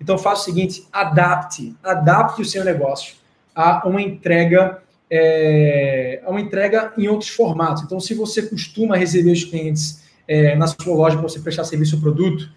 então 0.00 0.18
faça 0.18 0.42
o 0.42 0.44
seguinte, 0.44 0.84
adapte, 0.92 1.76
adapte 1.82 2.42
o 2.42 2.44
seu 2.44 2.64
negócio 2.64 3.14
a 3.54 3.86
uma 3.86 4.02
entrega 4.02 4.82
é, 5.14 6.22
a 6.24 6.30
uma 6.30 6.40
entrega 6.40 6.94
em 6.96 7.06
outros 7.06 7.28
formatos. 7.28 7.82
Então, 7.82 8.00
se 8.00 8.14
você 8.14 8.40
costuma 8.44 8.96
receber 8.96 9.30
os 9.30 9.44
clientes 9.44 10.02
é, 10.26 10.56
na 10.56 10.66
sua 10.66 10.94
loja 10.94 11.18
para 11.18 11.28
você 11.28 11.38
prestar 11.38 11.64
serviço 11.64 11.96
ou 11.96 12.00
produto, 12.00 12.50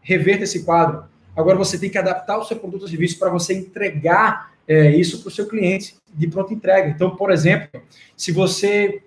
reverta 0.00 0.42
esse 0.42 0.64
quadro. 0.64 1.04
Agora 1.36 1.56
você 1.56 1.78
tem 1.78 1.88
que 1.88 1.96
adaptar 1.96 2.36
o 2.38 2.44
seu 2.44 2.56
produto 2.56 2.82
ou 2.82 2.88
serviço 2.88 3.16
para 3.16 3.30
você 3.30 3.54
entregar 3.54 4.52
é, 4.66 4.90
isso 4.96 5.20
para 5.20 5.28
o 5.28 5.30
seu 5.30 5.46
cliente 5.46 5.94
de 6.12 6.26
pronta 6.26 6.52
entrega. 6.52 6.88
Então, 6.88 7.14
por 7.14 7.30
exemplo, 7.30 7.80
se 8.16 8.32
você 8.32 9.02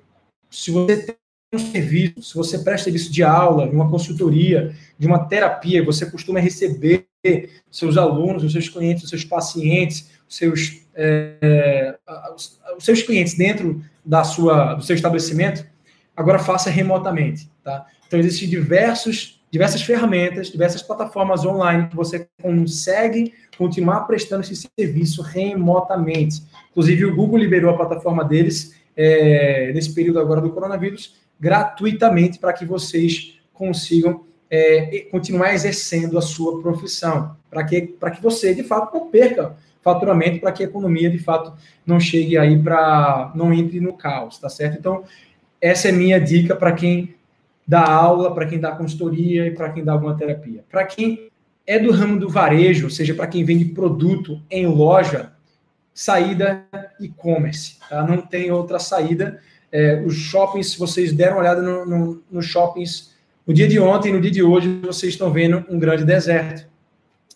se 0.49 0.71
você 0.71 0.97
tem 0.97 1.15
um 1.53 1.59
serviço, 1.59 2.21
se 2.21 2.35
você 2.35 2.59
presta 2.59 2.85
serviço 2.85 3.11
de 3.11 3.21
aula, 3.21 3.67
de 3.67 3.75
uma 3.75 3.89
consultoria, 3.89 4.73
de 4.97 5.07
uma 5.07 5.25
terapia, 5.25 5.83
você 5.83 6.05
costuma 6.09 6.39
receber 6.39 7.07
seus 7.71 7.97
alunos, 7.97 8.43
os 8.43 8.51
seus 8.51 8.69
clientes, 8.69 9.03
os 9.03 9.09
seus 9.09 9.25
pacientes, 9.25 10.11
seus, 10.35 10.81
é, 10.95 11.97
os, 12.35 12.59
seus 12.79 13.01
clientes 13.01 13.35
dentro 13.35 13.83
da 14.05 14.23
sua, 14.23 14.75
do 14.75 14.83
seu 14.83 14.95
estabelecimento, 14.95 15.65
agora 16.15 16.39
faça 16.39 16.69
remotamente. 16.69 17.49
Tá? 17.63 17.85
Então, 18.07 18.19
existem 18.19 18.49
diversos 18.49 19.41
diversas 19.53 19.83
ferramentas, 19.83 20.47
diversas 20.49 20.81
plataformas 20.81 21.45
online 21.45 21.87
que 21.87 21.95
você 21.95 22.27
consegue 22.41 23.35
continuar 23.55 24.01
prestando 24.07 24.41
esse 24.41 24.67
serviço 24.79 25.21
remotamente. 25.21 26.41
Inclusive, 26.71 27.05
o 27.05 27.15
Google 27.15 27.37
liberou 27.37 27.69
a 27.69 27.77
plataforma 27.77 28.25
deles 28.25 28.73
é, 28.97 29.71
nesse 29.71 29.93
período 29.93 30.19
agora 30.19 30.41
do 30.41 30.49
coronavírus 30.49 31.21
gratuitamente 31.39 32.39
para 32.39 32.51
que 32.51 32.65
vocês 32.65 33.39
consigam 33.53 34.25
é, 34.49 35.07
continuar 35.11 35.53
exercendo 35.53 36.17
a 36.17 36.21
sua 36.21 36.59
profissão, 36.59 37.35
para 37.47 37.63
que, 37.63 37.81
que 37.81 38.21
você, 38.23 38.55
de 38.55 38.63
fato, 38.63 38.97
não 38.97 39.11
perca 39.11 39.55
faturamento, 39.83 40.39
para 40.39 40.51
que 40.51 40.63
a 40.63 40.65
economia, 40.65 41.09
de 41.09 41.19
fato, 41.19 41.53
não 41.85 41.99
chegue 41.99 42.37
aí 42.37 42.57
para. 42.57 43.31
não 43.35 43.53
entre 43.53 43.79
no 43.79 43.93
caos, 43.93 44.39
tá 44.39 44.49
certo? 44.49 44.77
Então, 44.79 45.03
essa 45.61 45.89
é 45.89 45.91
minha 45.91 46.19
dica 46.19 46.55
para 46.55 46.71
quem 46.71 47.15
dá 47.67 47.85
aula, 47.85 48.33
para 48.33 48.45
quem 48.45 48.59
dá 48.59 48.71
consultoria 48.71 49.47
e 49.47 49.51
para 49.51 49.69
quem 49.71 49.83
dá 49.83 49.93
alguma 49.93 50.15
terapia. 50.17 50.63
Para 50.69 50.85
quem 50.85 51.29
é 51.65 51.79
do 51.79 51.91
ramo 51.91 52.19
do 52.19 52.29
varejo, 52.29 52.85
ou 52.85 52.89
seja, 52.89 53.13
para 53.13 53.27
quem 53.27 53.43
vende 53.43 53.65
produto 53.65 54.41
em 54.49 54.65
loja, 54.65 55.31
saída 55.93 56.65
e-commerce. 56.99 57.77
Tá? 57.89 58.05
Não 58.05 58.17
tem 58.17 58.51
outra 58.51 58.79
saída. 58.79 59.39
É, 59.71 60.01
os 60.05 60.15
shoppings, 60.15 60.71
se 60.71 60.79
vocês 60.79 61.13
deram 61.13 61.37
uma 61.37 61.41
olhada 61.41 61.61
nos 61.61 61.89
no, 61.89 62.23
no 62.29 62.41
shoppings 62.41 63.13
no 63.45 63.53
dia 63.53 63.67
de 63.67 63.77
ontem 63.79 64.13
no 64.13 64.21
dia 64.21 64.31
de 64.31 64.41
hoje, 64.41 64.79
vocês 64.81 65.13
estão 65.13 65.31
vendo 65.31 65.65
um 65.69 65.77
grande 65.77 66.05
deserto. 66.05 66.65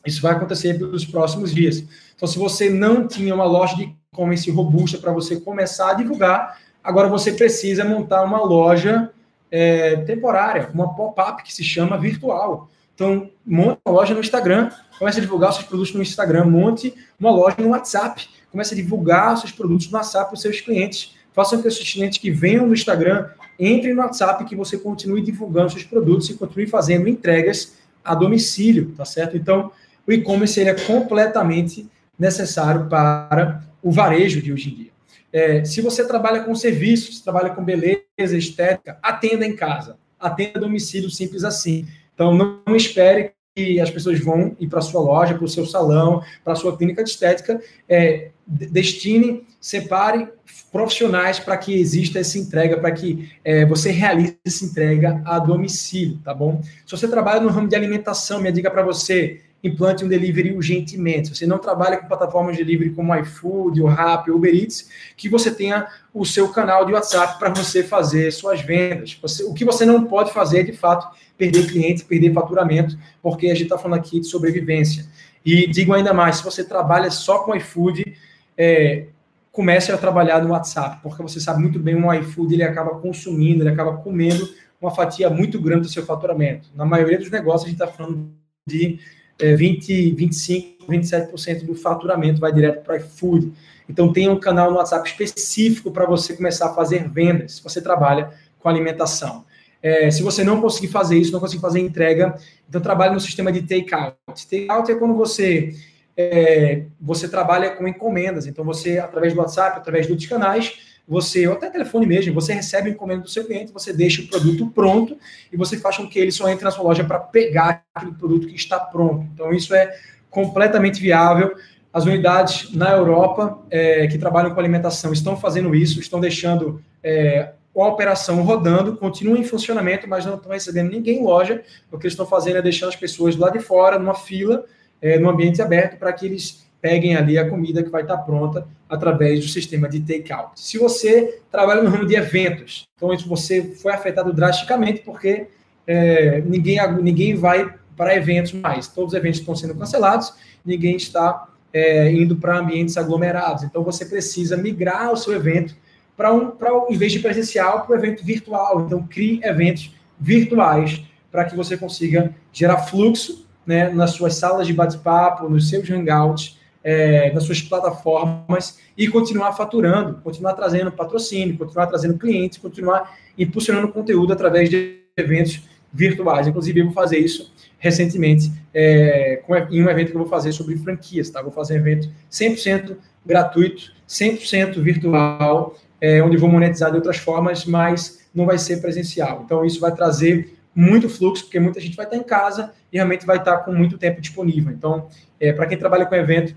Isso 0.07 0.21
vai 0.21 0.33
acontecer 0.33 0.79
nos 0.79 1.05
próximos 1.05 1.53
dias. 1.53 1.83
Então, 2.15 2.27
se 2.27 2.39
você 2.39 2.69
não 2.69 3.07
tinha 3.07 3.35
uma 3.35 3.45
loja 3.45 3.75
de 3.75 3.83
e-commerce 4.11 4.49
robusta 4.49 4.97
para 4.97 5.11
você 5.11 5.39
começar 5.39 5.91
a 5.91 5.93
divulgar, 5.93 6.59
agora 6.83 7.07
você 7.07 7.33
precisa 7.33 7.83
montar 7.83 8.23
uma 8.23 8.41
loja 8.41 9.11
é, 9.51 9.97
temporária, 9.97 10.69
uma 10.73 10.95
pop-up 10.95 11.43
que 11.43 11.53
se 11.53 11.63
chama 11.63 11.97
virtual. 11.97 12.69
Então, 12.95 13.29
monte 13.45 13.79
uma 13.85 13.93
loja 13.93 14.13
no 14.13 14.19
Instagram, 14.19 14.71
comece 14.97 15.19
a 15.19 15.21
divulgar 15.21 15.53
seus 15.53 15.65
produtos 15.65 15.93
no 15.93 16.01
Instagram, 16.01 16.45
monte 16.45 16.95
uma 17.19 17.29
loja 17.29 17.57
no 17.59 17.69
WhatsApp, 17.69 18.27
comece 18.51 18.73
a 18.73 18.77
divulgar 18.77 19.37
seus 19.37 19.51
produtos 19.51 19.91
no 19.91 19.97
WhatsApp 19.97 20.25
para 20.25 20.35
os 20.35 20.41
seus 20.41 20.61
clientes. 20.61 21.15
Faça 21.31 21.55
com 21.55 21.61
que 21.61 21.67
os 21.67 21.77
clientes 21.77 22.17
que 22.17 22.31
venham 22.31 22.65
no 22.65 22.73
Instagram 22.73 23.27
entrem 23.59 23.93
no 23.93 24.01
WhatsApp 24.01 24.43
que 24.45 24.55
você 24.55 24.77
continue 24.77 25.21
divulgando 25.21 25.69
seus 25.69 25.83
produtos 25.83 26.27
e 26.29 26.33
continue 26.33 26.65
fazendo 26.65 27.07
entregas 27.07 27.77
a 28.03 28.15
domicílio, 28.15 28.93
tá 28.97 29.05
certo? 29.05 29.37
Então, 29.37 29.71
o 30.07 30.11
e-commerce 30.11 30.61
é 30.61 30.73
completamente 30.73 31.87
necessário 32.17 32.87
para 32.87 33.61
o 33.83 33.91
varejo 33.91 34.41
de 34.41 34.53
hoje 34.53 34.69
em 34.69 34.75
dia. 34.75 34.91
É, 35.31 35.65
se 35.65 35.81
você 35.81 36.07
trabalha 36.07 36.43
com 36.43 36.55
serviços, 36.55 37.19
trabalha 37.19 37.49
com 37.49 37.63
beleza, 37.63 38.37
estética, 38.37 38.97
atenda 39.03 39.45
em 39.45 39.55
casa, 39.55 39.97
atenda 40.19 40.59
domicílio, 40.59 41.09
simples 41.09 41.43
assim. 41.43 41.85
Então, 42.13 42.33
não, 42.33 42.75
espere 42.75 43.33
que 43.53 43.79
as 43.79 43.91
pessoas 43.91 44.19
vão 44.19 44.55
ir 44.59 44.67
para 44.67 44.79
a 44.79 44.81
sua 44.81 45.01
loja, 45.01 45.35
para 45.35 45.43
o 45.43 45.49
seu 45.49 45.65
salão, 45.65 46.23
para 46.43 46.53
a 46.53 46.55
sua 46.55 46.77
clínica 46.77 47.03
de 47.03 47.09
estética. 47.09 47.59
É, 47.89 48.29
destine, 48.47 49.45
separe 49.59 50.29
profissionais 50.71 51.39
para 51.39 51.57
que 51.57 51.73
exista 51.73 52.19
essa 52.19 52.37
entrega, 52.37 52.77
para 52.77 52.91
que 52.91 53.29
é, 53.43 53.65
você 53.65 53.91
realize 53.91 54.37
essa 54.45 54.63
entrega 54.63 55.21
a 55.25 55.39
domicílio, 55.39 56.19
tá 56.23 56.33
bom? 56.33 56.61
Se 56.85 56.91
você 56.91 57.07
trabalha 57.07 57.41
no 57.41 57.49
ramo 57.49 57.67
de 57.67 57.75
alimentação, 57.75 58.39
minha 58.39 58.51
dica 58.51 58.71
para 58.71 58.83
você, 58.83 59.41
implante 59.63 60.05
um 60.05 60.07
delivery 60.07 60.53
urgentemente. 60.53 61.29
Se 61.29 61.35
você 61.35 61.47
não 61.47 61.57
trabalha 61.57 61.97
com 61.97 62.07
plataformas 62.07 62.55
de 62.55 62.63
delivery 62.63 62.91
como 62.91 63.15
iFood, 63.15 63.81
o 63.81 63.87
Rappi, 63.87 64.31
Uber 64.31 64.53
Eats, 64.53 64.89
que 65.15 65.27
você 65.27 65.51
tenha 65.51 65.87
o 66.13 66.25
seu 66.25 66.49
canal 66.49 66.85
de 66.85 66.93
WhatsApp 66.93 67.39
para 67.39 67.49
você 67.49 67.83
fazer 67.83 68.31
suas 68.31 68.61
vendas. 68.61 69.17
Você, 69.21 69.43
o 69.43 69.53
que 69.53 69.65
você 69.65 69.85
não 69.85 70.05
pode 70.05 70.31
fazer 70.31 70.59
é, 70.59 70.63
de 70.63 70.73
fato, 70.73 71.07
perder 71.37 71.67
clientes, 71.67 72.03
perder 72.03 72.33
faturamento, 72.33 72.97
porque 73.21 73.47
a 73.47 73.53
gente 73.53 73.63
está 73.63 73.77
falando 73.77 73.99
aqui 73.99 74.19
de 74.19 74.27
sobrevivência. 74.27 75.05
E 75.45 75.67
digo 75.67 75.93
ainda 75.93 76.13
mais, 76.13 76.37
se 76.37 76.43
você 76.43 76.63
trabalha 76.63 77.09
só 77.09 77.39
com 77.39 77.55
iFood, 77.55 78.15
é, 78.57 79.07
comece 79.51 79.91
a 79.91 79.97
trabalhar 79.97 80.41
no 80.43 80.51
WhatsApp, 80.51 80.99
porque 81.01 81.21
você 81.23 81.39
sabe 81.39 81.61
muito 81.61 81.79
bem, 81.79 81.95
um 81.95 82.13
iFood 82.13 82.53
ele 82.53 82.63
acaba 82.63 82.99
consumindo, 82.99 83.63
ele 83.63 83.69
acaba 83.69 83.97
comendo 83.97 84.47
uma 84.79 84.91
fatia 84.91 85.29
muito 85.29 85.59
grande 85.59 85.81
do 85.81 85.89
seu 85.89 86.05
faturamento. 86.05 86.69
Na 86.75 86.85
maioria 86.85 87.17
dos 87.17 87.31
negócios, 87.31 87.63
a 87.63 87.71
gente 87.71 87.81
está 87.81 87.87
falando 87.87 88.29
de 88.67 88.99
é, 89.39 89.55
20, 89.55 90.11
25, 90.11 90.91
27% 90.91 91.65
do 91.65 91.75
faturamento 91.75 92.39
vai 92.39 92.51
direto 92.51 92.83
para 92.83 92.97
iFood. 92.97 93.51
Então, 93.89 94.11
tem 94.11 94.27
um 94.29 94.39
canal 94.39 94.69
no 94.69 94.77
WhatsApp 94.77 95.07
específico 95.07 95.91
para 95.91 96.05
você 96.05 96.35
começar 96.35 96.67
a 96.67 96.73
fazer 96.73 97.07
vendas, 97.09 97.53
se 97.53 97.63
você 97.63 97.81
trabalha 97.81 98.31
com 98.59 98.67
alimentação. 98.67 99.45
É, 99.81 100.09
se 100.11 100.23
você 100.23 100.43
não 100.43 100.59
conseguir 100.59 100.87
fazer 100.87 101.17
isso, 101.17 101.31
não 101.31 101.39
conseguir 101.39 101.61
fazer 101.61 101.79
entrega, 101.79 102.35
então 102.67 102.81
trabalhe 102.81 103.13
no 103.13 103.19
sistema 103.19 103.51
de 103.51 103.61
take-out. 103.61 104.17
Take-out 104.49 104.91
é 104.91 104.95
quando 104.95 105.15
você 105.15 105.73
é, 106.17 106.85
você 106.99 107.29
trabalha 107.29 107.69
com 107.69 107.87
encomendas. 107.87 108.47
Então, 108.47 108.65
você, 108.65 108.97
através 108.97 109.33
do 109.33 109.39
WhatsApp, 109.39 109.77
através 109.77 110.07
de 110.07 110.11
outros 110.11 110.27
canais, 110.27 110.86
você, 111.07 111.47
ou 111.47 111.53
até 111.53 111.69
telefone 111.69 112.05
mesmo, 112.05 112.33
você 112.33 112.53
recebe 112.53 112.89
a 112.89 112.91
encomenda 112.91 113.21
do 113.21 113.29
seu 113.29 113.45
cliente, 113.45 113.71
você 113.71 113.93
deixa 113.93 114.21
o 114.21 114.27
produto 114.27 114.67
pronto 114.67 115.17
e 115.51 115.55
você 115.55 115.77
faz 115.77 115.95
com 115.95 116.07
que 116.07 116.19
ele 116.19 116.31
só 116.31 116.49
entre 116.49 116.65
na 116.65 116.71
sua 116.71 116.83
loja 116.83 117.03
para 117.03 117.17
pegar 117.17 117.83
aquele 117.95 118.13
produto 118.13 118.47
que 118.47 118.55
está 118.55 118.77
pronto. 118.77 119.25
Então, 119.33 119.53
isso 119.53 119.73
é 119.73 119.95
completamente 120.29 120.99
viável. 120.99 121.55
As 121.93 122.05
unidades 122.05 122.73
na 122.73 122.91
Europa 122.91 123.57
é, 123.69 124.05
que 124.07 124.17
trabalham 124.17 124.53
com 124.53 124.59
alimentação 124.59 125.13
estão 125.13 125.37
fazendo 125.37 125.73
isso, 125.73 125.99
estão 125.99 126.19
deixando 126.19 126.83
é, 127.01 127.53
a 127.73 127.87
operação 127.87 128.41
rodando, 128.41 128.97
continuam 128.97 129.37
em 129.37 129.43
funcionamento, 129.45 130.09
mas 130.09 130.25
não 130.25 130.35
estão 130.35 130.51
recebendo 130.51 130.91
ninguém 130.91 131.19
em 131.19 131.23
loja. 131.23 131.63
O 131.89 131.97
que 131.97 132.05
eles 132.05 132.13
estão 132.13 132.25
fazendo 132.25 132.57
é 132.57 132.61
deixando 132.61 132.89
as 132.89 132.95
pessoas 132.97 133.37
lá 133.37 133.49
de 133.49 133.59
fora, 133.59 133.97
numa 133.97 134.13
fila, 134.13 134.65
é, 135.01 135.17
no 135.17 135.29
ambiente 135.29 135.61
aberto, 135.61 135.97
para 135.97 136.11
que 136.11 136.25
eles 136.25 136.66
peguem 136.87 137.17
ali 137.17 137.37
a 137.37 137.49
comida 137.49 137.83
que 137.83 137.89
vai 137.89 138.03
estar 138.03 138.17
pronta 138.19 138.65
através 138.87 139.41
do 139.41 139.51
sistema 139.51 139.89
de 139.89 139.99
take-out. 139.99 140.51
Se 140.55 140.77
você 140.77 141.41
trabalha 141.51 141.83
no 141.83 141.89
ramo 141.89 142.05
de 142.05 142.15
eventos, 142.15 142.87
então 142.95 143.09
você 143.27 143.61
foi 143.61 143.91
afetado 143.91 144.31
drasticamente 144.31 145.01
porque 145.01 145.47
é, 145.85 146.39
ninguém, 146.45 146.79
ninguém 147.01 147.35
vai 147.35 147.73
para 147.97 148.15
eventos 148.15 148.53
mais. 148.53 148.87
Todos 148.87 149.11
os 149.11 149.17
eventos 149.17 149.41
estão 149.41 149.53
sendo 149.53 149.75
cancelados, 149.75 150.33
ninguém 150.63 150.95
está 150.95 151.49
é, 151.73 152.09
indo 152.09 152.37
para 152.37 152.57
ambientes 152.57 152.95
aglomerados. 152.95 153.63
Então 153.63 153.83
você 153.83 154.05
precisa 154.05 154.55
migrar 154.55 155.11
o 155.11 155.17
seu 155.17 155.33
evento 155.33 155.75
para 156.15 156.31
um, 156.31 156.51
para 156.51 156.71
em 156.89 156.95
vez 156.95 157.11
de 157.11 157.19
presencial, 157.19 157.85
para 157.85 157.97
o 157.97 157.99
evento 157.99 158.23
virtual. 158.23 158.85
Então 158.85 159.05
crie 159.05 159.41
eventos 159.43 159.93
virtuais 160.17 161.03
para 161.29 161.43
que 161.43 161.53
você 161.53 161.75
consiga 161.75 162.33
gerar 162.53 162.77
fluxo 162.77 163.45
né, 163.65 163.89
nas 163.89 164.11
suas 164.11 164.35
salas 164.35 164.65
de 164.65 164.73
bate-papo, 164.73 165.49
nos 165.49 165.69
seus 165.69 165.89
hangouts, 165.89 166.56
é, 166.87 167.33
nas 167.33 167.43
suas 167.43 167.61
plataformas 167.61 168.79
e 168.97 169.09
continuar 169.09 169.51
faturando, 169.51 170.21
continuar 170.23 170.53
trazendo 170.53 170.89
patrocínio, 170.89 171.57
continuar 171.57 171.85
trazendo 171.87 172.17
clientes, 172.17 172.57
continuar 172.59 173.13
impulsionando 173.37 173.89
conteúdo 173.89 174.31
através 174.31 174.69
de 174.69 175.01
eventos 175.17 175.67
virtuais. 175.91 176.47
Inclusive, 176.47 176.79
eu 176.79 176.85
vou 176.85 176.93
fazer 176.93 177.17
isso 177.17 177.53
recentemente 177.77 178.49
é, 178.73 179.43
em 179.69 179.83
um 179.83 179.89
evento 179.89 180.11
que 180.11 180.15
eu 180.15 180.21
vou 180.21 180.29
fazer 180.29 180.53
sobre 180.53 180.77
franquias, 180.77 181.29
tá? 181.29 181.41
Vou 181.41 181.51
fazer 181.51 181.73
um 181.73 181.77
evento 181.77 182.09
100% 182.31 182.95
gratuito, 183.25 183.91
100% 184.07 184.79
virtual, 184.81 185.75
é, 185.99 186.23
onde 186.23 186.37
vou 186.37 186.49
monetizar 186.49 186.89
de 186.89 186.95
outras 186.95 187.17
formas, 187.17 187.65
mas 187.65 188.25
não 188.33 188.45
vai 188.45 188.57
ser 188.57 188.79
presencial. 188.79 189.41
Então, 189.43 189.65
isso 189.65 189.81
vai 189.81 189.93
trazer 189.93 190.57
muito 190.73 191.09
fluxo, 191.09 191.43
porque 191.43 191.59
muita 191.59 191.81
gente 191.81 191.97
vai 191.97 192.05
estar 192.05 192.15
em 192.15 192.23
casa 192.23 192.71
e 192.93 192.95
realmente 192.95 193.25
vai 193.25 193.35
estar 193.35 193.57
com 193.57 193.73
muito 193.73 193.97
tempo 193.97 194.21
disponível. 194.21 194.71
Então, 194.71 195.09
é, 195.37 195.51
para 195.51 195.65
quem 195.65 195.77
trabalha 195.77 196.05
com 196.05 196.15
evento, 196.15 196.55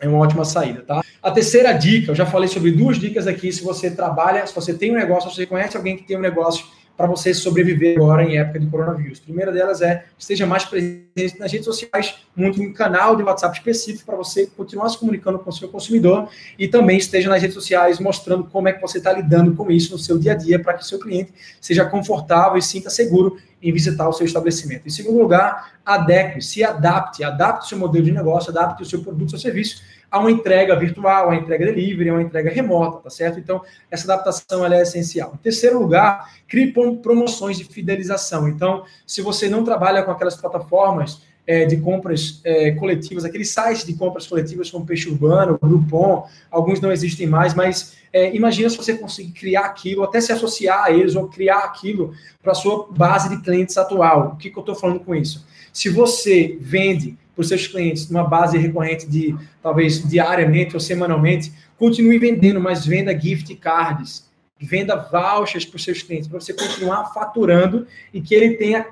é 0.00 0.08
uma 0.08 0.18
ótima 0.18 0.44
saída, 0.44 0.82
tá? 0.82 1.02
A 1.22 1.30
terceira 1.30 1.72
dica, 1.72 2.10
eu 2.10 2.14
já 2.14 2.24
falei 2.24 2.48
sobre 2.48 2.72
duas 2.72 2.98
dicas 2.98 3.26
aqui. 3.26 3.52
Se 3.52 3.62
você 3.62 3.90
trabalha, 3.90 4.46
se 4.46 4.54
você 4.54 4.72
tem 4.72 4.90
um 4.90 4.94
negócio, 4.94 5.30
se 5.30 5.36
você 5.36 5.46
conhece 5.46 5.76
alguém 5.76 5.96
que 5.96 6.04
tem 6.04 6.16
um 6.16 6.20
negócio 6.20 6.64
para 7.00 7.08
você 7.08 7.32
sobreviver 7.32 7.96
agora 7.96 8.22
em 8.22 8.36
época 8.36 8.60
de 8.60 8.66
coronavírus. 8.66 9.20
A 9.20 9.22
primeira 9.22 9.50
delas 9.50 9.80
é 9.80 10.04
esteja 10.18 10.44
mais 10.44 10.66
presente 10.66 11.38
nas 11.38 11.50
redes 11.50 11.64
sociais, 11.64 12.16
monte 12.36 12.60
um 12.60 12.74
canal 12.74 13.16
de 13.16 13.22
WhatsApp 13.22 13.56
específico 13.56 14.04
para 14.04 14.16
você 14.16 14.46
continuar 14.48 14.86
se 14.90 14.98
comunicando 14.98 15.38
com 15.38 15.48
o 15.48 15.52
seu 15.52 15.66
consumidor 15.70 16.28
e 16.58 16.68
também 16.68 16.98
esteja 16.98 17.30
nas 17.30 17.40
redes 17.40 17.54
sociais 17.54 17.98
mostrando 17.98 18.44
como 18.44 18.68
é 18.68 18.74
que 18.74 18.82
você 18.82 18.98
está 18.98 19.14
lidando 19.14 19.54
com 19.54 19.70
isso 19.70 19.92
no 19.92 19.98
seu 19.98 20.18
dia 20.18 20.32
a 20.32 20.34
dia 20.34 20.58
para 20.58 20.74
que 20.74 20.82
o 20.82 20.86
seu 20.86 20.98
cliente 20.98 21.32
seja 21.58 21.86
confortável 21.86 22.58
e 22.58 22.62
sinta 22.62 22.90
seguro 22.90 23.38
em 23.62 23.72
visitar 23.72 24.06
o 24.06 24.12
seu 24.12 24.26
estabelecimento. 24.26 24.86
Em 24.86 24.90
segundo 24.90 25.18
lugar, 25.18 25.72
adeque, 25.84 26.42
se 26.42 26.62
adapte, 26.62 27.24
adapte 27.24 27.64
o 27.64 27.68
seu 27.70 27.78
modelo 27.78 28.04
de 28.04 28.12
negócio, 28.12 28.50
adapte 28.50 28.82
o 28.82 28.86
seu 28.86 29.02
produto, 29.02 29.28
o 29.28 29.30
seu 29.30 29.38
serviço 29.38 29.82
a 30.10 30.18
uma 30.18 30.30
entrega 30.30 30.74
virtual, 30.74 31.30
a 31.30 31.36
entrega 31.36 31.66
delivery, 31.66 32.08
a 32.08 32.14
uma 32.14 32.22
entrega 32.22 32.50
remota, 32.50 32.98
tá 32.98 33.10
certo? 33.10 33.38
Então, 33.38 33.62
essa 33.90 34.04
adaptação 34.04 34.66
é 34.66 34.82
essencial. 34.82 35.32
Em 35.34 35.38
terceiro 35.38 35.78
lugar, 35.78 36.28
crie 36.48 36.72
promoções 36.72 37.56
de 37.56 37.64
fidelização. 37.64 38.48
Então, 38.48 38.84
se 39.06 39.22
você 39.22 39.48
não 39.48 39.62
trabalha 39.62 40.02
com 40.02 40.10
aquelas 40.10 40.36
plataformas 40.36 41.22
é, 41.46 41.64
de 41.64 41.76
compras 41.76 42.40
é, 42.44 42.72
coletivas, 42.72 43.24
aqueles 43.24 43.50
sites 43.50 43.84
de 43.84 43.94
compras 43.94 44.26
coletivas 44.26 44.70
como 44.70 44.84
Peixe 44.84 45.08
Urbano, 45.08 45.58
Groupon, 45.60 46.26
alguns 46.50 46.80
não 46.80 46.90
existem 46.90 47.26
mais, 47.26 47.54
mas 47.54 47.96
é, 48.12 48.34
imagina 48.34 48.68
se 48.68 48.76
você 48.76 48.96
conseguir 48.96 49.32
criar 49.32 49.62
aquilo, 49.62 50.02
até 50.02 50.20
se 50.20 50.32
associar 50.32 50.84
a 50.84 50.90
eles 50.90 51.14
ou 51.14 51.28
criar 51.28 51.58
aquilo 51.60 52.12
para 52.42 52.52
a 52.52 52.54
sua 52.54 52.88
base 52.90 53.28
de 53.28 53.42
clientes 53.42 53.78
atual. 53.78 54.32
O 54.34 54.36
que, 54.36 54.50
que 54.50 54.56
eu 54.56 54.60
estou 54.60 54.74
falando 54.74 55.00
com 55.00 55.14
isso? 55.14 55.46
Se 55.72 55.88
você 55.88 56.58
vende 56.60 57.16
para 57.34 57.42
os 57.42 57.48
seus 57.48 57.66
clientes 57.66 58.08
numa 58.10 58.24
base 58.24 58.58
recorrente 58.58 59.06
de 59.06 59.36
talvez 59.62 60.06
diariamente 60.08 60.74
ou 60.74 60.80
semanalmente, 60.80 61.52
continue 61.78 62.18
vendendo, 62.18 62.60
mas 62.60 62.84
venda 62.84 63.18
gift 63.18 63.54
cards, 63.56 64.28
venda 64.60 64.96
vouchers 64.96 65.64
para 65.64 65.76
os 65.76 65.84
seus 65.84 66.02
clientes, 66.02 66.28
para 66.28 66.40
você 66.40 66.52
continuar 66.52 67.12
faturando 67.14 67.86
e 68.12 68.20
que 68.20 68.34
ele 68.34 68.54
tenha 68.54 68.86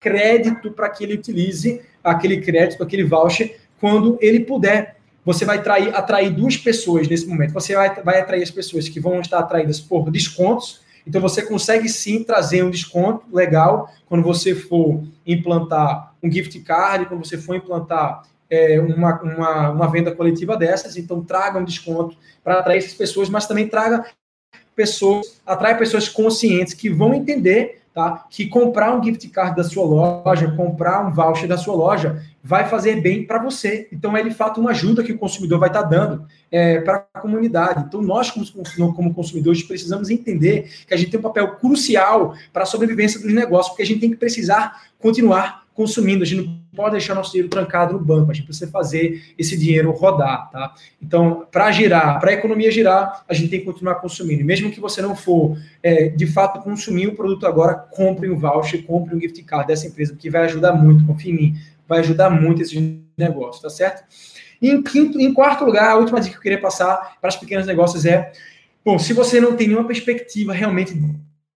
crédito 0.00 0.70
para 0.70 0.88
que 0.88 1.04
ele 1.04 1.14
utilize 1.14 1.80
aquele 2.02 2.40
crédito, 2.40 2.82
aquele 2.82 3.04
voucher, 3.04 3.58
quando 3.80 4.18
ele 4.20 4.40
puder. 4.40 4.96
Você 5.24 5.44
vai 5.44 5.58
atrair, 5.58 5.94
atrair 5.94 6.30
duas 6.30 6.56
pessoas 6.56 7.08
nesse 7.08 7.26
momento. 7.26 7.52
Você 7.52 7.74
vai, 7.74 8.02
vai 8.02 8.20
atrair 8.20 8.42
as 8.42 8.50
pessoas 8.50 8.88
que 8.88 9.00
vão 9.00 9.20
estar 9.20 9.38
atraídas 9.38 9.80
por 9.80 10.10
descontos 10.10 10.80
então 11.06 11.20
você 11.20 11.42
consegue 11.42 11.88
sim 11.88 12.22
trazer 12.22 12.62
um 12.62 12.70
desconto 12.70 13.24
legal 13.32 13.90
quando 14.06 14.22
você 14.22 14.54
for 14.54 15.02
implantar 15.26 16.14
um 16.22 16.30
gift 16.30 16.58
card, 16.60 17.06
quando 17.06 17.24
você 17.24 17.38
for 17.38 17.54
implantar 17.54 18.24
é, 18.50 18.80
uma, 18.80 19.20
uma, 19.22 19.70
uma 19.70 19.90
venda 19.90 20.14
coletiva 20.14 20.56
dessas. 20.56 20.96
Então 20.96 21.22
traga 21.22 21.58
um 21.58 21.64
desconto 21.64 22.16
para 22.42 22.58
atrair 22.58 22.78
essas 22.78 22.94
pessoas, 22.94 23.28
mas 23.28 23.46
também 23.46 23.68
traga 23.68 24.04
pessoas, 24.74 25.40
atrai 25.44 25.76
pessoas 25.76 26.08
conscientes 26.08 26.74
que 26.74 26.88
vão 26.88 27.14
entender 27.14 27.82
tá, 27.98 28.26
que 28.30 28.46
comprar 28.46 28.96
um 28.96 29.02
gift 29.02 29.28
card 29.28 29.56
da 29.56 29.64
sua 29.64 29.84
loja, 29.84 30.52
comprar 30.56 31.06
um 31.06 31.12
voucher 31.12 31.48
da 31.48 31.56
sua 31.56 31.74
loja, 31.74 32.22
vai 32.42 32.68
fazer 32.68 33.00
bem 33.00 33.26
para 33.26 33.42
você. 33.42 33.88
Então, 33.92 34.16
é 34.16 34.22
de 34.22 34.30
fato 34.30 34.60
uma 34.60 34.70
ajuda 34.70 35.02
que 35.02 35.12
o 35.12 35.18
consumidor 35.18 35.58
vai 35.58 35.68
estar 35.68 35.82
tá 35.82 35.88
dando 35.88 36.26
é, 36.50 36.80
para 36.80 37.06
a 37.12 37.20
comunidade. 37.20 37.84
Então, 37.86 38.00
nós, 38.00 38.30
como, 38.30 38.94
como 38.94 39.12
consumidores, 39.12 39.62
precisamos 39.62 40.10
entender 40.10 40.70
que 40.86 40.94
a 40.94 40.96
gente 40.96 41.10
tem 41.10 41.18
um 41.18 41.22
papel 41.22 41.56
crucial 41.56 42.34
para 42.52 42.62
a 42.62 42.66
sobrevivência 42.66 43.20
dos 43.20 43.32
negócios, 43.32 43.68
porque 43.70 43.82
a 43.82 43.86
gente 43.86 44.00
tem 44.00 44.10
que 44.10 44.16
precisar 44.16 44.82
continuar 44.98 45.67
consumindo. 45.78 46.24
A 46.24 46.26
gente 46.26 46.44
não 46.44 46.60
pode 46.74 46.90
deixar 46.90 47.14
nosso 47.14 47.30
dinheiro 47.30 47.48
trancado 47.48 47.92
no 47.92 48.00
banco. 48.00 48.32
A 48.32 48.34
gente 48.34 48.46
precisa 48.46 48.68
fazer 48.68 49.32
esse 49.38 49.56
dinheiro 49.56 49.92
rodar, 49.92 50.50
tá? 50.50 50.74
Então, 51.00 51.46
para 51.52 51.70
girar, 51.70 52.18
para 52.18 52.30
a 52.30 52.34
economia 52.34 52.68
girar, 52.68 53.24
a 53.28 53.32
gente 53.32 53.48
tem 53.48 53.60
que 53.60 53.66
continuar 53.66 53.94
consumindo. 53.94 54.44
mesmo 54.44 54.72
que 54.72 54.80
você 54.80 55.00
não 55.00 55.14
for, 55.14 55.56
é, 55.80 56.08
de 56.08 56.26
fato, 56.26 56.60
consumir 56.64 57.06
o 57.06 57.14
produto 57.14 57.46
agora, 57.46 57.74
compre 57.74 58.28
um 58.28 58.36
voucher, 58.36 58.82
compre 58.82 59.14
um 59.14 59.20
gift 59.20 59.40
card 59.44 59.68
dessa 59.68 59.86
empresa, 59.86 60.12
porque 60.12 60.28
vai 60.28 60.46
ajudar 60.46 60.72
muito, 60.72 61.06
confie 61.06 61.30
em 61.30 61.34
mim, 61.34 61.54
vai 61.86 62.00
ajudar 62.00 62.28
muito 62.28 62.60
esse 62.60 63.00
negócio, 63.16 63.62
tá 63.62 63.70
certo? 63.70 64.02
E 64.60 64.68
em, 64.68 64.82
quinto, 64.82 65.20
em 65.20 65.32
quarto 65.32 65.64
lugar, 65.64 65.90
a 65.90 65.96
última 65.96 66.20
dica 66.20 66.32
que 66.32 66.38
eu 66.38 66.42
queria 66.42 66.60
passar 66.60 67.16
para 67.20 67.28
os 67.28 67.36
pequenos 67.36 67.66
negócios 67.66 68.04
é, 68.04 68.32
bom, 68.84 68.98
se 68.98 69.12
você 69.12 69.40
não 69.40 69.54
tem 69.54 69.68
nenhuma 69.68 69.86
perspectiva 69.86 70.52
realmente 70.52 71.00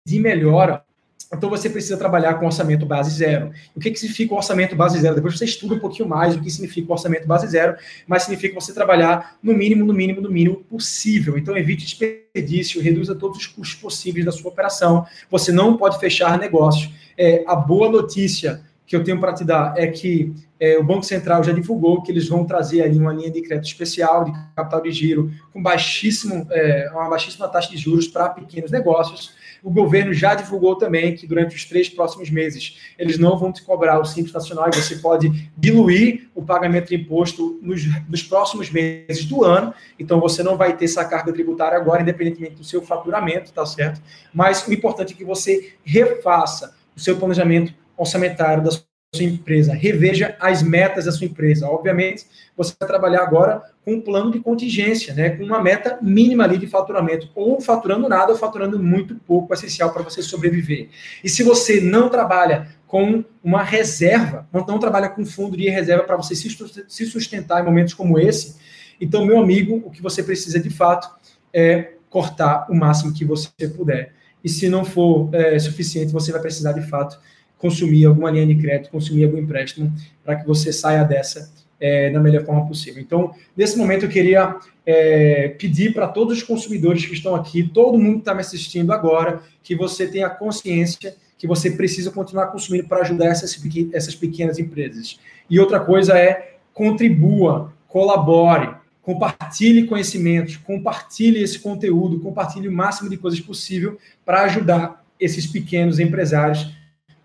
de 0.07 0.20
melhora, 0.20 0.85
então 1.33 1.49
você 1.49 1.71
precisa 1.71 1.97
trabalhar 1.97 2.35
com 2.35 2.47
orçamento 2.47 2.85
base 2.85 3.11
zero. 3.11 3.51
O 3.75 3.81
que, 3.81 3.90
que 3.90 3.99
significa 3.99 4.35
orçamento 4.35 4.77
base 4.77 5.01
zero? 5.01 5.14
Depois 5.14 5.38
você 5.38 5.45
estuda 5.45 5.75
um 5.75 5.79
pouquinho 5.79 6.09
mais 6.09 6.37
o 6.37 6.40
que 6.40 6.51
significa 6.51 6.92
orçamento 6.92 7.27
base 7.27 7.47
zero, 7.47 7.77
mas 8.07 8.25
significa 8.25 8.55
você 8.55 8.73
trabalhar 8.75 9.37
no 9.42 9.55
mínimo, 9.55 9.85
no 9.85 9.95
mínimo, 9.95 10.21
no 10.21 10.31
mínimo 10.31 10.57
possível. 10.57 11.38
Então 11.38 11.57
evite 11.57 11.85
desperdício, 11.85 12.83
reduza 12.83 13.14
todos 13.14 13.38
os 13.38 13.47
custos 13.47 13.75
possíveis 13.81 14.27
da 14.27 14.33
sua 14.33 14.51
operação. 14.51 15.07
Você 15.31 15.51
não 15.51 15.77
pode 15.77 15.99
fechar 15.99 16.38
negócios. 16.38 16.92
É, 17.16 17.42
a 17.47 17.57
boa 17.57 17.90
notícia 17.90 18.61
que 18.87 18.95
eu 18.95 19.03
tenho 19.03 19.18
para 19.18 19.33
te 19.33 19.42
dar 19.42 19.73
é 19.79 19.87
que 19.87 20.35
é, 20.61 20.79
o 20.79 20.85
Banco 20.85 21.03
Central 21.03 21.42
já 21.42 21.51
divulgou 21.51 22.03
que 22.03 22.12
eles 22.12 22.29
vão 22.29 22.45
trazer 22.45 22.83
ali 22.83 22.99
uma 22.99 23.12
linha 23.12 23.31
de 23.31 23.40
crédito 23.40 23.66
especial 23.66 24.25
de 24.25 24.33
capital 24.55 24.83
de 24.83 24.92
giro 24.92 25.33
com 25.53 25.62
baixíssimo, 25.62 26.47
é, 26.51 26.90
uma 26.92 27.09
baixíssima 27.09 27.49
taxa 27.49 27.71
de 27.71 27.79
juros 27.79 28.07
para 28.07 28.29
pequenos 28.29 28.71
negócios. 28.71 29.33
O 29.62 29.70
governo 29.70 30.12
já 30.12 30.35
divulgou 30.35 30.77
também 30.77 31.14
que 31.14 31.27
durante 31.27 31.55
os 31.55 31.64
três 31.64 31.88
próximos 31.88 32.31
meses 32.31 32.81
eles 32.98 33.16
não 33.16 33.38
vão 33.38 33.53
te 33.53 33.62
cobrar 33.62 34.01
o 34.01 34.05
Simples 34.05 34.35
Nacional 34.35 34.68
e 34.68 34.77
você 34.77 34.96
pode 34.96 35.51
diluir 35.57 36.29
o 36.35 36.42
pagamento 36.42 36.88
de 36.88 36.96
imposto 36.96 37.61
nos, 37.62 37.83
nos 38.09 38.22
próximos 38.22 38.70
meses 38.70 39.25
do 39.25 39.44
ano. 39.44 39.72
Então 39.98 40.18
você 40.18 40.42
não 40.42 40.57
vai 40.57 40.77
ter 40.77 40.87
essa 40.87 41.05
carga 41.05 41.33
tributária 41.33 41.79
agora, 41.79 42.03
independentemente 42.03 42.57
do 42.57 42.64
seu 42.64 42.83
faturamento, 42.83 43.53
tá 43.53 43.64
certo? 43.64 44.03
Mas 44.35 44.66
o 44.66 44.72
importante 44.72 45.14
é 45.14 45.16
que 45.16 45.25
você 45.25 45.75
refaça 45.85 46.75
o 46.96 47.01
seu 47.01 47.16
planejamento 47.16 47.72
orçamentário 47.96 48.64
da 48.64 48.70
sua 49.14 49.27
empresa, 49.27 49.75
reveja 49.75 50.35
as 50.40 50.62
metas 50.62 51.05
da 51.05 51.12
sua 51.12 51.27
empresa. 51.27 51.68
Obviamente, 51.68 52.25
você 52.57 52.72
vai 52.81 52.88
trabalhar 52.88 53.22
agora 53.22 53.62
com 53.85 53.94
um 53.94 54.01
plano 54.01 54.31
de 54.31 54.40
contingência, 54.40 55.12
né, 55.12 55.31
com 55.31 55.44
uma 55.44 55.62
meta 55.62 55.98
mínima 56.01 56.44
ali 56.44 56.57
de 56.57 56.66
faturamento, 56.66 57.29
ou 57.35 57.61
faturando 57.61 58.09
nada 58.09 58.33
ou 58.33 58.38
faturando 58.38 58.79
muito 58.79 59.14
pouco, 59.14 59.53
essencial 59.53 59.92
para 59.92 60.03
você 60.03 60.22
sobreviver. 60.22 60.88
E 61.22 61.29
se 61.29 61.42
você 61.42 61.79
não 61.79 62.09
trabalha 62.09 62.68
com 62.87 63.22
uma 63.44 63.62
reserva, 63.62 64.48
não, 64.51 64.64
não 64.64 64.79
trabalha 64.79 65.11
com 65.11 65.27
fundo 65.27 65.59
de 65.59 65.68
reserva 65.68 66.05
para 66.05 66.16
você 66.16 66.35
se 66.35 67.07
sustentar 67.07 67.61
em 67.61 67.66
momentos 67.66 67.92
como 67.92 68.18
esse, 68.18 68.57
então, 68.98 69.27
meu 69.27 69.38
amigo, 69.38 69.83
o 69.85 69.90
que 69.90 70.01
você 70.01 70.22
precisa 70.22 70.59
de 70.59 70.70
fato 70.70 71.11
é 71.53 71.94
cortar 72.09 72.66
o 72.70 72.75
máximo 72.75 73.12
que 73.12 73.27
você 73.27 73.68
puder. 73.77 74.14
E 74.42 74.48
se 74.48 74.68
não 74.70 74.85
for 74.85 75.29
é, 75.35 75.59
suficiente, 75.59 76.12
você 76.12 76.33
vai 76.33 76.40
precisar 76.40 76.72
de 76.72 76.83
fato 76.88 77.18
consumir 77.62 78.05
alguma 78.07 78.29
linha 78.29 78.44
de 78.44 78.57
crédito, 78.57 78.90
consumir 78.90 79.25
algum 79.25 79.38
empréstimo, 79.38 79.92
para 80.25 80.35
que 80.35 80.44
você 80.44 80.72
saia 80.72 81.05
dessa 81.05 81.48
é, 81.81 82.11
da 82.11 82.18
melhor 82.18 82.44
forma 82.44 82.66
possível. 82.66 83.01
Então, 83.01 83.33
nesse 83.57 83.79
momento, 83.79 84.05
eu 84.05 84.09
queria 84.09 84.57
é, 84.85 85.55
pedir 85.59 85.94
para 85.94 86.09
todos 86.09 86.38
os 86.38 86.42
consumidores 86.42 87.07
que 87.07 87.14
estão 87.14 87.37
aqui, 87.37 87.62
todo 87.62 87.98
mundo 87.98 88.14
que 88.14 88.18
está 88.22 88.35
me 88.35 88.40
assistindo 88.40 88.92
agora, 88.92 89.40
que 89.62 89.77
você 89.77 90.09
tenha 90.09 90.29
consciência 90.29 91.14
que 91.38 91.46
você 91.46 91.72
precisa 91.72 92.11
continuar 92.11 92.48
consumindo 92.48 92.87
para 92.87 93.01
ajudar 93.01 93.27
essas, 93.27 93.61
essas 93.92 94.14
pequenas 94.14 94.61
empresas. 94.61 95.18
E 95.51 95.59
outra 95.59 95.81
coisa 95.81 96.16
é 96.16 96.57
contribua, 96.72 97.72
colabore, 97.88 98.70
compartilhe 99.03 99.87
conhecimentos, 99.87 100.57
compartilhe 100.57 101.42
esse 101.42 101.59
conteúdo, 101.59 102.20
compartilhe 102.20 102.68
o 102.68 102.72
máximo 102.72 103.11
de 103.11 103.16
coisas 103.16 103.40
possível 103.40 103.98
para 104.25 104.42
ajudar 104.42 105.05
esses 105.18 105.44
pequenos 105.44 105.98
empresários 105.98 106.70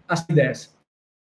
assim 0.08 0.34
dessa. 0.34 0.70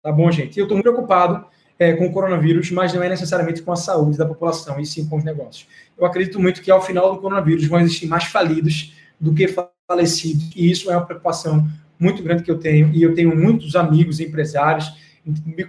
Tá 0.03 0.11
bom, 0.11 0.31
gente? 0.31 0.59
Eu 0.59 0.65
estou 0.65 0.77
muito 0.77 0.91
preocupado 0.91 1.47
é, 1.79 1.93
com 1.95 2.07
o 2.07 2.13
coronavírus, 2.13 2.71
mas 2.71 2.93
não 2.93 3.03
é 3.03 3.09
necessariamente 3.09 3.63
com 3.63 3.73
a 3.73 3.77
saúde 3.77 4.17
da 4.17 4.27
população, 4.27 4.81
e 4.81 4.87
sim 4.87 5.07
com 5.09 5.17
os 5.17 5.25
negócios. 5.25 5.67
Eu 5.99 6.07
acredito 6.07 6.41
muito 6.41 6.63
que 6.63 6.71
ao 6.71 6.83
final 6.83 7.15
do 7.15 7.21
coronavírus 7.21 7.67
vão 7.67 7.81
existir 7.81 8.07
mais 8.07 8.25
falidos 8.25 8.95
do 9.19 9.35
que 9.35 9.47
falecidos, 9.89 10.51
e 10.55 10.71
isso 10.71 10.91
é 10.91 10.97
uma 10.97 11.05
preocupação 11.05 11.69
muito 11.99 12.23
grande 12.23 12.43
que 12.43 12.51
eu 12.51 12.59
tenho, 12.59 12.91
e 12.95 13.03
eu 13.03 13.15
tenho 13.15 13.37
muitos 13.37 13.77
amigos 13.77 14.21
empresários, 14.21 14.91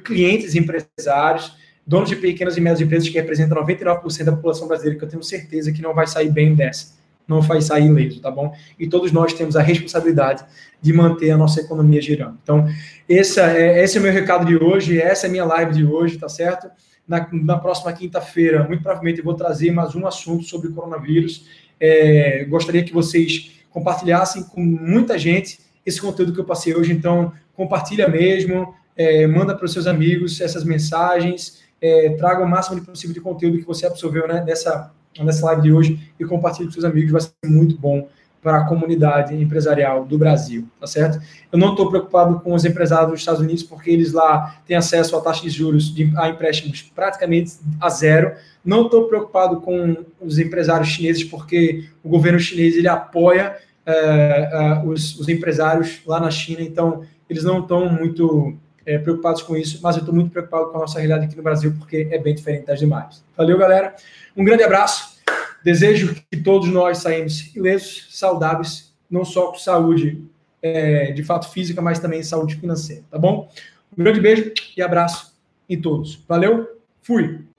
clientes 0.03 0.55
empresários, 0.55 1.55
donos 1.85 2.09
de 2.09 2.15
pequenas 2.15 2.55
e 2.55 2.61
médias 2.61 2.81
empresas 2.81 3.09
que 3.09 3.15
representam 3.15 3.61
99% 3.63 4.23
da 4.23 4.31
população 4.31 4.67
brasileira, 4.67 4.97
que 4.97 5.05
eu 5.05 5.09
tenho 5.09 5.23
certeza 5.23 5.71
que 5.71 5.81
não 5.81 5.93
vai 5.93 6.07
sair 6.07 6.29
bem 6.29 6.55
dessa 6.55 7.00
não 7.27 7.41
vai 7.41 7.61
sair 7.61 7.85
ileso, 7.85 8.21
tá 8.21 8.29
bom? 8.29 8.53
E 8.79 8.87
todos 8.87 9.11
nós 9.11 9.33
temos 9.33 9.55
a 9.55 9.61
responsabilidade 9.61 10.43
de 10.81 10.91
manter 10.93 11.31
a 11.31 11.37
nossa 11.37 11.61
economia 11.61 12.01
girando. 12.01 12.37
Então, 12.41 12.67
esse 13.07 13.39
é, 13.39 13.83
esse 13.83 13.97
é 13.97 13.99
o 13.99 14.03
meu 14.03 14.11
recado 14.11 14.45
de 14.45 14.55
hoje, 14.55 14.99
essa 14.99 15.27
é 15.27 15.29
a 15.29 15.31
minha 15.31 15.45
live 15.45 15.73
de 15.73 15.85
hoje, 15.85 16.17
tá 16.17 16.27
certo? 16.27 16.69
Na, 17.07 17.27
na 17.31 17.57
próxima 17.57 17.91
quinta-feira, 17.93 18.63
muito 18.63 18.81
provavelmente, 18.81 19.19
eu 19.19 19.25
vou 19.25 19.33
trazer 19.33 19.71
mais 19.71 19.95
um 19.95 20.05
assunto 20.07 20.43
sobre 20.43 20.67
o 20.67 20.73
coronavírus. 20.73 21.45
É, 21.79 22.45
gostaria 22.45 22.83
que 22.83 22.93
vocês 22.93 23.63
compartilhassem 23.69 24.43
com 24.43 24.61
muita 24.61 25.17
gente 25.17 25.59
esse 25.85 25.99
conteúdo 25.99 26.33
que 26.33 26.39
eu 26.39 26.45
passei 26.45 26.75
hoje. 26.75 26.91
Então, 26.91 27.33
compartilha 27.53 28.07
mesmo, 28.07 28.73
é, 28.95 29.25
manda 29.27 29.55
para 29.55 29.65
os 29.65 29.73
seus 29.73 29.87
amigos 29.87 30.39
essas 30.41 30.63
mensagens, 30.63 31.61
é, 31.81 32.09
traga 32.11 32.43
o 32.43 32.49
máximo 32.49 32.79
de 32.79 32.85
possível 32.85 33.13
de 33.13 33.21
conteúdo 33.21 33.57
que 33.57 33.65
você 33.65 33.85
absorveu 33.85 34.27
né, 34.27 34.43
nessa, 34.45 34.93
nessa 35.19 35.45
live 35.47 35.61
de 35.61 35.73
hoje 35.73 36.13
e 36.19 36.25
compartilhe 36.25 36.67
com 36.67 36.73
seus 36.73 36.85
amigos, 36.85 37.11
vai 37.11 37.21
ser 37.21 37.31
muito 37.45 37.77
bom 37.77 38.07
para 38.41 38.57
a 38.57 38.65
comunidade 38.65 39.35
empresarial 39.35 40.03
do 40.03 40.17
Brasil, 40.17 40.67
tá 40.79 40.87
certo? 40.87 41.21
Eu 41.51 41.59
não 41.59 41.71
estou 41.71 41.89
preocupado 41.89 42.39
com 42.39 42.53
os 42.53 42.65
empresários 42.65 43.11
dos 43.11 43.19
Estados 43.19 43.39
Unidos, 43.39 43.61
porque 43.61 43.91
eles 43.91 44.13
lá 44.13 44.55
têm 44.65 44.75
acesso 44.75 45.15
a 45.15 45.21
taxa 45.21 45.43
de 45.43 45.49
juros 45.49 45.93
de, 45.93 46.11
a 46.17 46.27
empréstimos 46.27 46.81
praticamente 46.81 47.53
a 47.79 47.87
zero. 47.89 48.33
Não 48.65 48.85
estou 48.85 49.07
preocupado 49.07 49.61
com 49.61 49.95
os 50.19 50.39
empresários 50.39 50.89
chineses, 50.89 51.23
porque 51.23 51.85
o 52.03 52.09
governo 52.09 52.39
chinês 52.39 52.75
ele 52.75 52.87
apoia 52.87 53.57
é, 53.85 53.93
é, 53.93 54.87
os, 54.87 55.19
os, 55.19 55.29
empresários 55.29 56.01
lá 56.05 56.19
na 56.19 56.31
China, 56.31 56.61
então 56.61 57.03
eles 57.29 57.43
não 57.43 57.59
estão 57.59 57.89
muito 57.89 58.55
é, 58.85 58.97
preocupados 58.97 59.41
com 59.41 59.55
isso, 59.55 59.79
mas 59.81 59.95
eu 59.95 60.01
estou 60.01 60.13
muito 60.13 60.31
preocupado 60.31 60.67
com 60.69 60.77
a 60.77 60.81
nossa 60.81 60.99
realidade 60.99 61.25
aqui 61.25 61.35
no 61.35 61.43
Brasil, 61.43 61.73
porque 61.77 62.07
é 62.11 62.17
bem 62.17 62.35
diferente 62.35 62.65
das 62.65 62.79
demais. 62.79 63.23
Valeu, 63.35 63.57
galera. 63.57 63.95
Um 64.35 64.43
grande 64.43 64.63
abraço. 64.63 65.19
Desejo 65.63 66.15
que 66.29 66.37
todos 66.37 66.67
nós 66.69 66.99
saímos 66.99 67.55
ilesos, 67.55 68.07
saudáveis, 68.11 68.93
não 69.09 69.23
só 69.23 69.47
com 69.47 69.57
saúde 69.57 70.23
é, 70.61 71.11
de 71.11 71.23
fato 71.23 71.49
física, 71.49 71.81
mas 71.81 71.99
também 71.99 72.23
saúde 72.23 72.55
financeira, 72.55 73.03
tá 73.09 73.17
bom? 73.17 73.49
Um 73.95 74.03
grande 74.03 74.19
beijo 74.19 74.51
e 74.75 74.81
abraço 74.81 75.35
em 75.69 75.79
todos. 75.79 76.23
Valeu, 76.27 76.67
fui! 77.01 77.50